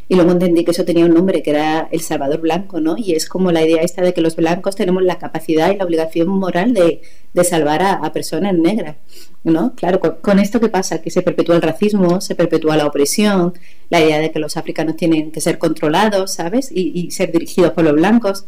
Y 0.10 0.16
luego 0.16 0.32
entendí 0.32 0.64
que 0.64 0.72
eso 0.72 0.86
tenía 0.86 1.06
un 1.06 1.14
nombre, 1.14 1.44
que 1.44 1.50
era 1.50 1.90
El 1.92 2.00
Salvador 2.00 2.40
Blanco, 2.40 2.80
¿no? 2.80 2.96
Y 2.98 3.14
es 3.14 3.28
como 3.28 3.52
la 3.52 3.62
idea 3.62 3.82
esta 3.82 4.02
de 4.02 4.14
que 4.14 4.22
los 4.22 4.38
blancos 4.38 4.76
tenemos 4.76 5.04
la 5.04 5.18
capacidad 5.18 5.70
y 5.72 5.78
la 5.78 5.84
obligación 5.84 6.30
moral 6.30 6.74
de, 6.74 7.02
de 7.34 7.44
salvar 7.44 7.84
a, 7.84 8.12
personas 8.14 8.54
negras, 8.54 8.96
¿no? 9.44 9.74
Claro, 9.76 10.00
con, 10.00 10.40
esto 10.40 10.62
que 10.62 10.70
pasa, 10.70 11.02
que 11.02 11.12
se 11.12 11.22
perpetúa 11.22 11.58
el 11.58 11.62
racismo, 11.62 12.22
se 12.22 12.36
perpetúa 12.36 12.78
la 12.78 12.86
opresión, 12.86 13.54
la 13.90 14.00
idea 14.00 14.20
de 14.20 14.32
que 14.32 14.40
los 14.40 14.56
africanos 14.56 14.96
tienen 14.96 15.32
que 15.32 15.42
ser 15.42 15.58
controlados, 15.58 16.34
¿sabes? 16.34 16.72
Y, 16.72 16.92
y 16.98 17.12
ser 17.12 17.34
dirigidos 17.34 17.72
por 17.74 17.84
los 17.84 17.94
blancos. 17.94 18.46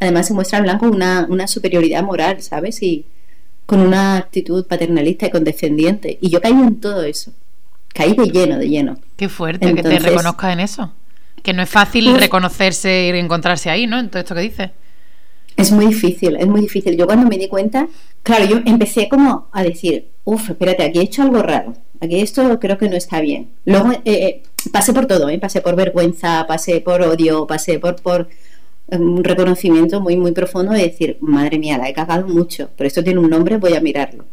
Además 0.00 0.26
se 0.26 0.34
muestra 0.34 0.58
en 0.58 0.64
blanco 0.64 0.86
una, 0.86 1.26
una 1.28 1.46
superioridad 1.46 2.02
moral, 2.02 2.40
¿sabes? 2.40 2.82
Y 2.82 3.04
con 3.66 3.80
una 3.80 4.16
actitud 4.16 4.66
paternalista 4.66 5.26
y 5.26 5.30
condescendiente. 5.30 6.18
Y 6.22 6.30
yo 6.30 6.40
caí 6.40 6.52
en 6.52 6.80
todo 6.80 7.02
eso. 7.02 7.32
Caí 7.94 8.14
de 8.14 8.26
lleno, 8.26 8.58
de 8.58 8.68
lleno. 8.68 8.98
Qué 9.16 9.28
fuerte 9.28 9.74
que 9.74 9.82
te 9.82 9.98
reconozcas 9.98 10.52
en 10.54 10.60
eso. 10.60 10.90
Que 11.42 11.52
no 11.52 11.62
es 11.62 11.68
fácil 11.68 12.16
reconocerse 12.18 13.10
y 13.14 13.18
encontrarse 13.18 13.70
ahí, 13.70 13.86
¿no? 13.86 13.98
En 13.98 14.08
todo 14.08 14.20
esto 14.20 14.34
que 14.34 14.40
dices. 14.40 14.70
Es 15.56 15.70
muy 15.70 15.86
difícil, 15.86 16.36
es 16.36 16.46
muy 16.46 16.62
difícil. 16.62 16.96
Yo 16.96 17.06
cuando 17.06 17.28
me 17.28 17.36
di 17.36 17.48
cuenta, 17.48 17.88
claro, 18.22 18.44
yo 18.46 18.60
empecé 18.64 19.08
como 19.08 19.48
a 19.52 19.62
decir, 19.62 20.08
uff, 20.24 20.50
espérate, 20.50 20.82
aquí 20.82 20.98
he 20.98 21.02
hecho 21.02 21.22
algo 21.22 21.42
raro. 21.42 21.74
Aquí 22.00 22.20
esto 22.20 22.58
creo 22.58 22.78
que 22.78 22.88
no 22.88 22.96
está 22.96 23.20
bien. 23.20 23.50
Luego 23.64 23.92
eh, 23.92 24.00
eh, 24.04 24.42
pasé 24.72 24.92
por 24.92 25.06
todo, 25.06 25.28
¿eh? 25.28 25.38
pasé 25.38 25.60
por 25.60 25.76
vergüenza, 25.76 26.46
pasé 26.48 26.80
por 26.80 27.02
odio, 27.02 27.46
pasé 27.46 27.78
por, 27.78 27.96
por 27.96 28.28
um, 28.86 29.16
un 29.16 29.24
reconocimiento 29.24 30.00
muy, 30.00 30.16
muy 30.16 30.32
profundo 30.32 30.72
de 30.72 30.82
decir, 30.82 31.18
madre 31.20 31.58
mía, 31.58 31.78
la 31.78 31.88
he 31.88 31.92
cagado 31.92 32.26
mucho, 32.26 32.70
pero 32.76 32.88
esto 32.88 33.04
tiene 33.04 33.20
un 33.20 33.30
nombre, 33.30 33.58
voy 33.58 33.74
a 33.74 33.80
mirarlo 33.80 34.24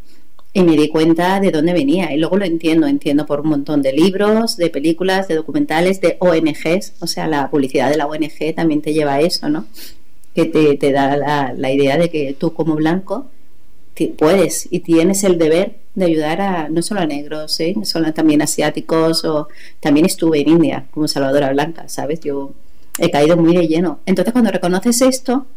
y 0.53 0.63
me 0.63 0.75
di 0.75 0.89
cuenta 0.89 1.39
de 1.39 1.51
dónde 1.51 1.73
venía. 1.73 2.13
Y 2.13 2.17
luego 2.17 2.37
lo 2.37 2.45
entiendo, 2.45 2.87
entiendo 2.87 3.25
por 3.25 3.41
un 3.41 3.49
montón 3.49 3.81
de 3.81 3.93
libros, 3.93 4.57
de 4.57 4.69
películas, 4.69 5.27
de 5.27 5.35
documentales, 5.35 6.01
de 6.01 6.17
ONGs, 6.19 6.93
o 6.99 7.07
sea, 7.07 7.27
la 7.27 7.49
publicidad 7.49 7.89
de 7.89 7.97
la 7.97 8.07
ONG 8.07 8.55
también 8.55 8.81
te 8.81 8.93
lleva 8.93 9.15
a 9.15 9.21
eso, 9.21 9.49
¿no? 9.49 9.67
Que 10.33 10.45
te, 10.45 10.77
te 10.77 10.91
da 10.91 11.15
la, 11.17 11.53
la, 11.55 11.71
idea 11.71 11.97
de 11.97 12.09
que 12.09 12.33
tú 12.33 12.53
como 12.53 12.75
blanco 12.75 13.27
puedes 14.17 14.67
y 14.71 14.79
tienes 14.79 15.25
el 15.25 15.37
deber 15.37 15.75
de 15.95 16.05
ayudar 16.05 16.39
a 16.39 16.69
no 16.69 16.81
solo 16.81 17.01
a 17.01 17.05
negros, 17.05 17.59
¿eh? 17.59 17.75
solo 17.83 18.13
también 18.13 18.41
asiáticos 18.41 19.25
o 19.25 19.49
también 19.81 20.05
estuve 20.05 20.39
en 20.39 20.49
India 20.49 20.85
como 20.91 21.09
Salvadora 21.09 21.51
Blanca, 21.51 21.89
¿sabes? 21.89 22.21
Yo 22.21 22.53
he 22.97 23.11
caído 23.11 23.35
muy 23.35 23.55
de 23.57 23.67
lleno. 23.67 23.99
Entonces 24.05 24.31
cuando 24.31 24.51
reconoces 24.51 25.01
esto, 25.01 25.47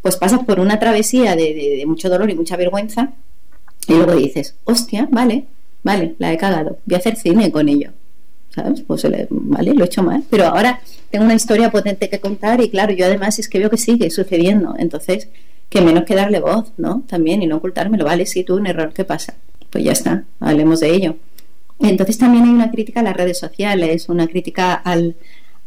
pues 0.00 0.16
pasas 0.16 0.44
por 0.44 0.60
una 0.60 0.78
travesía 0.78 1.34
de, 1.34 1.54
de 1.54 1.86
mucho 1.86 2.08
dolor 2.08 2.30
y 2.30 2.36
mucha 2.36 2.56
vergüenza 2.56 3.14
y 3.88 3.94
luego 3.94 4.14
dices, 4.14 4.54
hostia, 4.64 5.08
vale, 5.10 5.46
vale, 5.82 6.14
la 6.18 6.32
he 6.32 6.36
cagado, 6.36 6.78
voy 6.84 6.94
a 6.94 6.98
hacer 6.98 7.16
cine 7.16 7.50
con 7.50 7.68
ello. 7.68 7.90
¿Sabes? 8.54 8.82
Pues 8.82 9.06
vale, 9.30 9.74
lo 9.74 9.84
he 9.84 9.86
hecho 9.86 10.02
mal. 10.02 10.24
Pero 10.30 10.46
ahora 10.46 10.80
tengo 11.10 11.24
una 11.24 11.34
historia 11.34 11.70
potente 11.70 12.08
que 12.08 12.18
contar 12.18 12.60
y 12.60 12.70
claro, 12.70 12.92
yo 12.92 13.06
además 13.06 13.38
es 13.38 13.48
que 13.48 13.58
veo 13.58 13.70
que 13.70 13.76
sigue 13.76 14.10
sucediendo. 14.10 14.74
Entonces, 14.78 15.28
que 15.68 15.80
menos 15.80 16.04
que 16.04 16.14
darle 16.14 16.40
voz, 16.40 16.72
¿no? 16.76 17.02
También 17.06 17.42
y 17.42 17.46
no 17.46 17.56
ocultármelo. 17.56 18.04
Vale, 18.04 18.26
sí, 18.26 18.44
tú 18.44 18.56
un 18.56 18.66
error, 18.66 18.92
¿qué 18.92 19.04
pasa? 19.04 19.34
Pues 19.70 19.84
ya 19.84 19.92
está, 19.92 20.24
hablemos 20.40 20.80
de 20.80 20.90
ello. 20.90 21.16
Entonces 21.80 22.18
también 22.18 22.44
hay 22.44 22.50
una 22.50 22.70
crítica 22.70 23.00
a 23.00 23.02
las 23.02 23.16
redes 23.16 23.38
sociales, 23.38 24.08
una 24.08 24.26
crítica 24.26 24.74
al, 24.74 25.14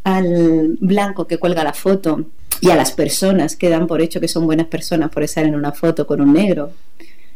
al 0.04 0.78
blanco 0.80 1.28
que 1.28 1.38
cuelga 1.38 1.64
la 1.64 1.74
foto 1.74 2.26
y 2.60 2.70
a 2.70 2.76
las 2.76 2.92
personas 2.92 3.56
que 3.56 3.70
dan 3.70 3.88
por 3.88 4.02
hecho 4.02 4.20
que 4.20 4.28
son 4.28 4.46
buenas 4.46 4.68
personas 4.68 5.10
por 5.10 5.24
estar 5.24 5.46
en 5.46 5.56
una 5.56 5.72
foto 5.72 6.06
con 6.06 6.20
un 6.20 6.34
negro. 6.34 6.72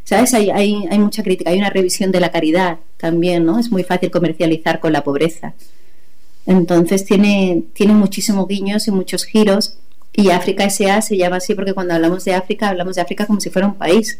¿Sabes? 0.06 0.36
Hay, 0.36 0.52
hay, 0.52 0.86
hay 0.89 1.00
mucha 1.00 1.24
crítica, 1.24 1.50
hay 1.50 1.58
una 1.58 1.72
revisión 1.72 2.12
de 2.12 2.20
la 2.20 2.32
caridad 2.32 2.78
también, 2.98 3.44
¿no? 3.44 3.60
Es 3.60 3.72
muy 3.72 3.84
fácil 3.84 4.12
comercializar 4.12 4.80
con 4.80 4.94
la 4.94 5.04
pobreza. 5.04 5.56
Entonces 6.46 7.06
tiene, 7.06 7.63
tiene 7.74 7.94
muchísimos 7.94 8.48
guiños 8.48 8.88
y 8.88 8.91
muchos 8.91 9.26
giros. 9.26 9.78
Y 10.13 10.30
África 10.30 10.63
S.A. 10.63 11.02
se 11.02 11.18
llama 11.18 11.38
así 11.38 11.56
porque 11.56 11.74
cuando 11.74 11.96
hablamos 11.96 12.24
de 12.24 12.36
África, 12.36 12.70
hablamos 12.70 12.96
de 12.96 13.02
África 13.02 13.26
como 13.26 13.41
si 13.41 13.50
fuera 13.50 13.68
un 13.68 13.76
país, 13.76 14.20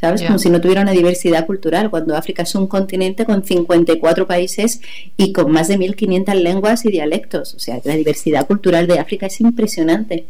¿sabes? 0.00 0.22
Como 0.22 0.38
si 0.38 0.48
no 0.50 0.60
tuviera 0.60 0.82
una 0.82 0.92
diversidad 0.92 1.46
cultural, 1.46 1.90
cuando 1.90 2.16
África 2.16 2.44
es 2.44 2.54
un 2.54 2.68
continente 2.68 3.24
con 3.24 3.44
54 3.44 4.28
países 4.28 4.80
y 5.16 5.32
con 5.32 5.50
más 5.50 5.66
de 5.66 5.78
1.500 5.78 6.34
lenguas 6.34 6.84
y 6.84 6.92
dialectos. 6.92 7.54
O 7.54 7.58
sea, 7.58 7.80
la 7.82 7.96
diversidad 7.96 8.46
cultural 8.46 8.86
de 8.86 9.00
África 9.00 9.26
es 9.26 9.40
impresionante. 9.40 10.26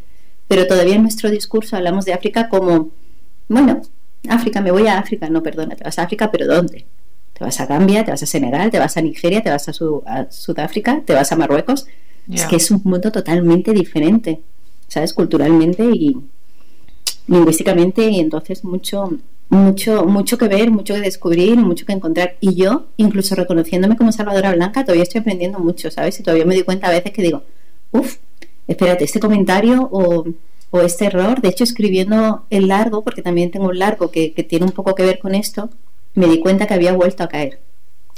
Pero 0.48 0.66
todavía 0.66 0.94
en 0.94 1.02
nuestro 1.02 1.30
discurso 1.30 1.76
hablamos 1.76 2.06
de 2.06 2.14
África 2.14 2.48
como, 2.48 2.90
bueno, 3.48 3.82
África, 4.28 4.60
me 4.60 4.70
voy 4.70 4.86
a 4.86 4.98
África. 4.98 5.28
No, 5.28 5.42
perdona, 5.42 5.76
te 5.76 5.84
vas 5.84 5.98
a 5.98 6.02
África, 6.02 6.30
pero 6.30 6.46
¿dónde? 6.46 6.86
Te 7.32 7.44
vas 7.44 7.60
a 7.60 7.66
Gambia, 7.66 8.04
te 8.04 8.10
vas 8.10 8.22
a 8.22 8.26
Senegal, 8.26 8.70
te 8.70 8.78
vas 8.78 8.96
a 8.96 9.02
Nigeria, 9.02 9.42
te 9.42 9.50
vas 9.50 9.68
a, 9.68 9.72
Sudáfrica, 10.30 11.02
te 11.04 11.14
vas 11.14 11.32
a 11.32 11.36
Marruecos. 11.36 11.86
Es 12.32 12.46
que 12.46 12.56
es 12.56 12.70
un 12.70 12.80
mundo 12.84 13.12
totalmente 13.12 13.72
diferente, 13.72 14.40
¿sabes? 14.88 15.12
Culturalmente 15.12 15.84
y 15.84 16.16
lingüísticamente 17.26 18.08
y 18.08 18.20
entonces 18.20 18.64
mucho 18.64 19.18
mucho 19.48 20.04
mucho 20.04 20.38
que 20.38 20.48
ver, 20.48 20.70
mucho 20.70 20.94
que 20.94 21.00
descubrir, 21.00 21.56
mucho 21.56 21.84
que 21.86 21.92
encontrar. 21.92 22.36
Y 22.40 22.54
yo, 22.54 22.86
incluso 22.96 23.34
reconociéndome 23.34 23.96
como 23.96 24.12
Salvadora 24.12 24.54
Blanca, 24.54 24.84
todavía 24.84 25.02
estoy 25.02 25.20
aprendiendo 25.20 25.58
mucho, 25.58 25.90
¿sabes? 25.90 26.18
Y 26.18 26.22
todavía 26.22 26.46
me 26.46 26.54
doy 26.54 26.64
cuenta 26.64 26.88
a 26.88 26.90
veces 26.90 27.12
que 27.12 27.22
digo, 27.22 27.42
uff, 27.92 28.16
espérate, 28.66 29.04
este 29.04 29.20
comentario 29.20 29.88
o 29.92 30.24
o 30.70 30.80
este 30.80 31.06
error. 31.06 31.40
De 31.40 31.48
hecho, 31.48 31.64
escribiendo 31.64 32.46
el 32.50 32.68
largo, 32.68 33.02
porque 33.02 33.22
también 33.22 33.50
tengo 33.50 33.66
un 33.68 33.78
largo 33.78 34.10
que, 34.10 34.30
tiene 34.48 34.66
un 34.66 34.72
poco 34.72 34.94
que 34.94 35.04
ver 35.04 35.18
con 35.18 35.34
esto, 35.34 35.70
me 36.14 36.26
di 36.26 36.40
cuenta 36.40 36.66
que 36.66 36.74
había 36.74 36.92
vuelto 36.92 37.22
a 37.22 37.28
caer. 37.28 37.60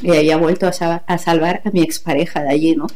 Y 0.03 0.11
había 0.11 0.37
vuelto 0.37 0.67
a, 0.67 0.73
salvar 1.19 1.63
a 1.65 1.71
mi 1.71 1.83
expareja 1.83 2.43
de 2.43 2.51
allí, 2.51 2.77
¿no? 2.77 2.87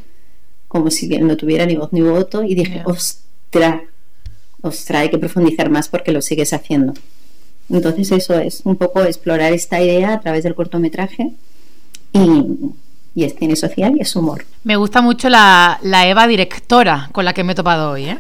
Como 0.69 0.91
si 0.91 1.09
no 1.09 1.37
tuviera 1.37 1.67
ni 1.67 1.77
voz 1.77 1.93
ni 1.93 2.03
voto. 2.03 2.43
Y 2.43 2.55
dije, 2.55 2.83
ostra, 2.85 3.83
ostra, 4.61 5.01
hay 5.01 5.11
que 5.11 5.19
profundizar 5.19 5.71
más 5.71 5.89
porque 5.89 6.13
lo 6.13 6.21
sigues 6.21 6.53
haciendo. 6.53 6.93
Entonces 7.71 8.11
eso 8.13 8.39
es 8.39 8.63
un 8.65 8.77
poco 8.77 9.03
explorar 9.03 9.53
esta 9.53 9.81
idea 9.81 10.15
a 10.15 10.21
través 10.21 10.43
del 10.43 10.55
cortometraje 10.55 11.33
y, 12.13 12.45
y 13.15 13.25
es 13.25 13.35
cine 13.35 13.57
social 13.57 13.95
y 13.97 14.01
es 14.01 14.15
humor. 14.17 14.45
Me 14.65 14.77
gusta 14.77 15.01
mucho 15.01 15.29
la, 15.29 15.79
la 15.83 16.07
Eva 16.07 16.27
directora 16.27 17.09
con 17.13 17.25
la 17.25 17.33
que 17.33 17.45
me 17.45 17.53
he 17.53 17.55
topado 17.55 17.93
hoy, 17.93 18.05
¿eh? 18.07 18.19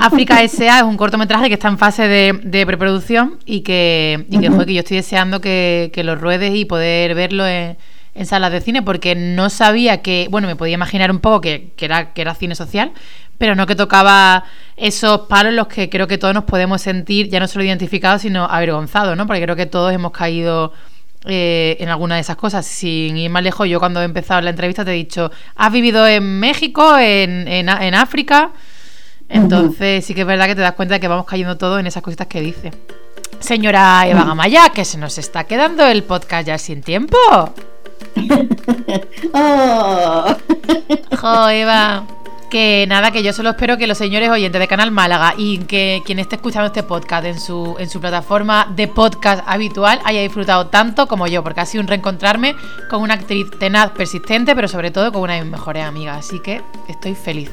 África 0.00 0.42
S.A. 0.42 0.78
es 0.78 0.84
un 0.84 0.96
cortometraje 0.96 1.48
que 1.48 1.54
está 1.54 1.68
en 1.68 1.78
fase 1.78 2.08
de, 2.08 2.66
preproducción 2.66 3.38
y 3.44 3.60
que, 3.60 4.26
y 4.30 4.38
que, 4.38 4.74
yo 4.74 4.80
estoy 4.80 4.96
deseando 4.96 5.40
que, 5.40 5.92
lo 6.04 6.16
ruedes 6.16 6.54
y 6.54 6.64
poder 6.64 7.14
verlo 7.14 7.46
en, 7.46 7.76
en 8.14 8.26
salas 8.26 8.52
de 8.52 8.60
cine 8.60 8.82
porque 8.82 9.14
no 9.14 9.50
sabía 9.50 10.02
que, 10.02 10.28
bueno, 10.30 10.48
me 10.48 10.56
podía 10.56 10.74
imaginar 10.74 11.10
un 11.10 11.20
poco 11.20 11.40
que, 11.40 11.72
era, 11.78 12.12
que 12.12 12.20
era 12.20 12.34
cine 12.34 12.54
social, 12.54 12.92
pero 13.38 13.54
no 13.54 13.66
que 13.66 13.76
tocaba 13.76 14.44
esos 14.76 15.22
palos 15.22 15.50
en 15.50 15.56
los 15.56 15.68
que 15.68 15.88
creo 15.88 16.06
que 16.06 16.18
todos 16.18 16.34
nos 16.34 16.44
podemos 16.44 16.82
sentir 16.82 17.28
ya 17.28 17.40
no 17.40 17.48
solo 17.48 17.64
identificados, 17.64 18.22
sino 18.22 18.44
avergonzados, 18.44 19.16
¿no? 19.16 19.26
Porque 19.26 19.42
creo 19.42 19.56
que 19.56 19.66
todos 19.66 19.92
hemos 19.92 20.12
caído 20.12 20.72
eh, 21.26 21.76
en 21.80 21.88
alguna 21.88 22.16
de 22.16 22.22
esas 22.22 22.36
cosas. 22.36 22.66
Sin 22.66 23.16
ir 23.16 23.30
más 23.30 23.42
lejos, 23.42 23.68
yo 23.68 23.78
cuando 23.78 24.00
he 24.00 24.04
empezado 24.04 24.40
la 24.40 24.50
entrevista 24.50 24.84
te 24.84 24.90
he 24.90 24.94
dicho, 24.94 25.30
¿has 25.54 25.72
vivido 25.72 26.06
en 26.06 26.40
México, 26.40 26.98
en, 26.98 27.46
en, 27.46 27.68
en 27.68 27.94
África? 27.94 28.50
Entonces 29.28 30.04
sí 30.04 30.14
que 30.14 30.22
es 30.22 30.26
verdad 30.26 30.46
que 30.46 30.54
te 30.54 30.62
das 30.62 30.72
cuenta 30.72 30.94
de 30.94 31.00
que 31.00 31.08
vamos 31.08 31.26
cayendo 31.26 31.56
todos 31.56 31.80
en 31.80 31.86
esas 31.86 32.02
cositas 32.02 32.26
que 32.26 32.40
dice. 32.40 32.70
Señora 33.40 34.06
Eva 34.06 34.24
Gamaya, 34.24 34.70
que 34.70 34.84
se 34.84 34.98
nos 34.98 35.18
está 35.18 35.44
quedando 35.44 35.86
el 35.86 36.02
podcast 36.02 36.46
ya 36.46 36.58
sin 36.58 36.82
tiempo. 36.82 37.16
oh. 39.32 40.36
Jo, 41.20 41.48
Eva. 41.48 42.04
Que 42.50 42.86
nada, 42.88 43.10
que 43.10 43.22
yo 43.22 43.34
solo 43.34 43.50
espero 43.50 43.76
que 43.76 43.86
los 43.86 43.98
señores 43.98 44.30
oyentes 44.30 44.58
de 44.58 44.66
Canal 44.66 44.90
Málaga 44.90 45.34
y 45.36 45.58
que 45.58 46.00
quien 46.06 46.18
esté 46.18 46.36
escuchando 46.36 46.68
este 46.68 46.82
podcast 46.82 47.26
en 47.26 47.38
su, 47.38 47.76
en 47.78 47.90
su 47.90 48.00
plataforma 48.00 48.72
de 48.74 48.88
podcast 48.88 49.44
habitual 49.46 50.00
haya 50.04 50.22
disfrutado 50.22 50.68
tanto 50.68 51.06
como 51.06 51.26
yo, 51.26 51.42
porque 51.42 51.60
ha 51.60 51.66
sido 51.66 51.82
un 51.82 51.88
reencontrarme 51.88 52.56
con 52.88 53.02
una 53.02 53.14
actriz 53.14 53.46
tenaz, 53.58 53.90
persistente, 53.90 54.54
pero 54.54 54.66
sobre 54.66 54.90
todo 54.90 55.12
con 55.12 55.22
una 55.22 55.34
de 55.34 55.42
mis 55.42 55.52
mejores 55.52 55.84
amigas. 55.84 56.24
Así 56.26 56.40
que 56.40 56.62
estoy 56.88 57.14
feliz. 57.14 57.50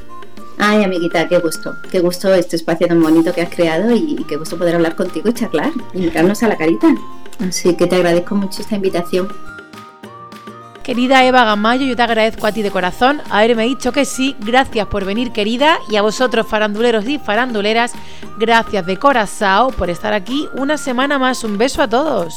Ay, 0.57 0.83
amiguita, 0.83 1.27
qué 1.27 1.39
gusto, 1.39 1.75
qué 1.91 1.99
gusto 1.99 2.33
este 2.33 2.55
espacio 2.55 2.87
tan 2.87 3.01
bonito 3.01 3.33
que 3.33 3.41
has 3.41 3.53
creado 3.53 3.93
y 3.93 4.15
qué 4.27 4.37
gusto 4.37 4.57
poder 4.57 4.75
hablar 4.75 4.95
contigo 4.95 5.29
y 5.29 5.33
charlar 5.33 5.71
y 5.93 5.99
mirarnos 5.99 6.41
a 6.43 6.47
la 6.47 6.57
carita. 6.57 6.95
Así 7.45 7.75
que 7.75 7.87
te 7.87 7.95
agradezco 7.97 8.35
mucho 8.35 8.61
esta 8.61 8.75
invitación. 8.75 9.27
Querida 10.83 11.25
Eva 11.25 11.43
Gamayo, 11.43 11.85
yo 11.85 11.95
te 11.95 12.03
agradezco 12.03 12.45
a 12.45 12.51
ti 12.51 12.61
de 12.61 12.69
corazón 12.69 13.19
haberme 13.31 13.63
dicho 13.63 13.91
que 13.91 14.05
sí. 14.05 14.35
Gracias 14.39 14.85
por 14.87 15.03
venir, 15.03 15.31
querida. 15.31 15.79
Y 15.89 15.95
a 15.95 16.03
vosotros, 16.03 16.45
faranduleros 16.47 17.07
y 17.07 17.17
faranduleras, 17.17 17.93
gracias 18.37 18.85
de 18.85 18.97
corazón 18.97 19.73
por 19.73 19.89
estar 19.89 20.13
aquí 20.13 20.47
una 20.53 20.77
semana 20.77 21.17
más. 21.17 21.43
Un 21.43 21.57
beso 21.57 21.81
a 21.81 21.89
todos. 21.89 22.35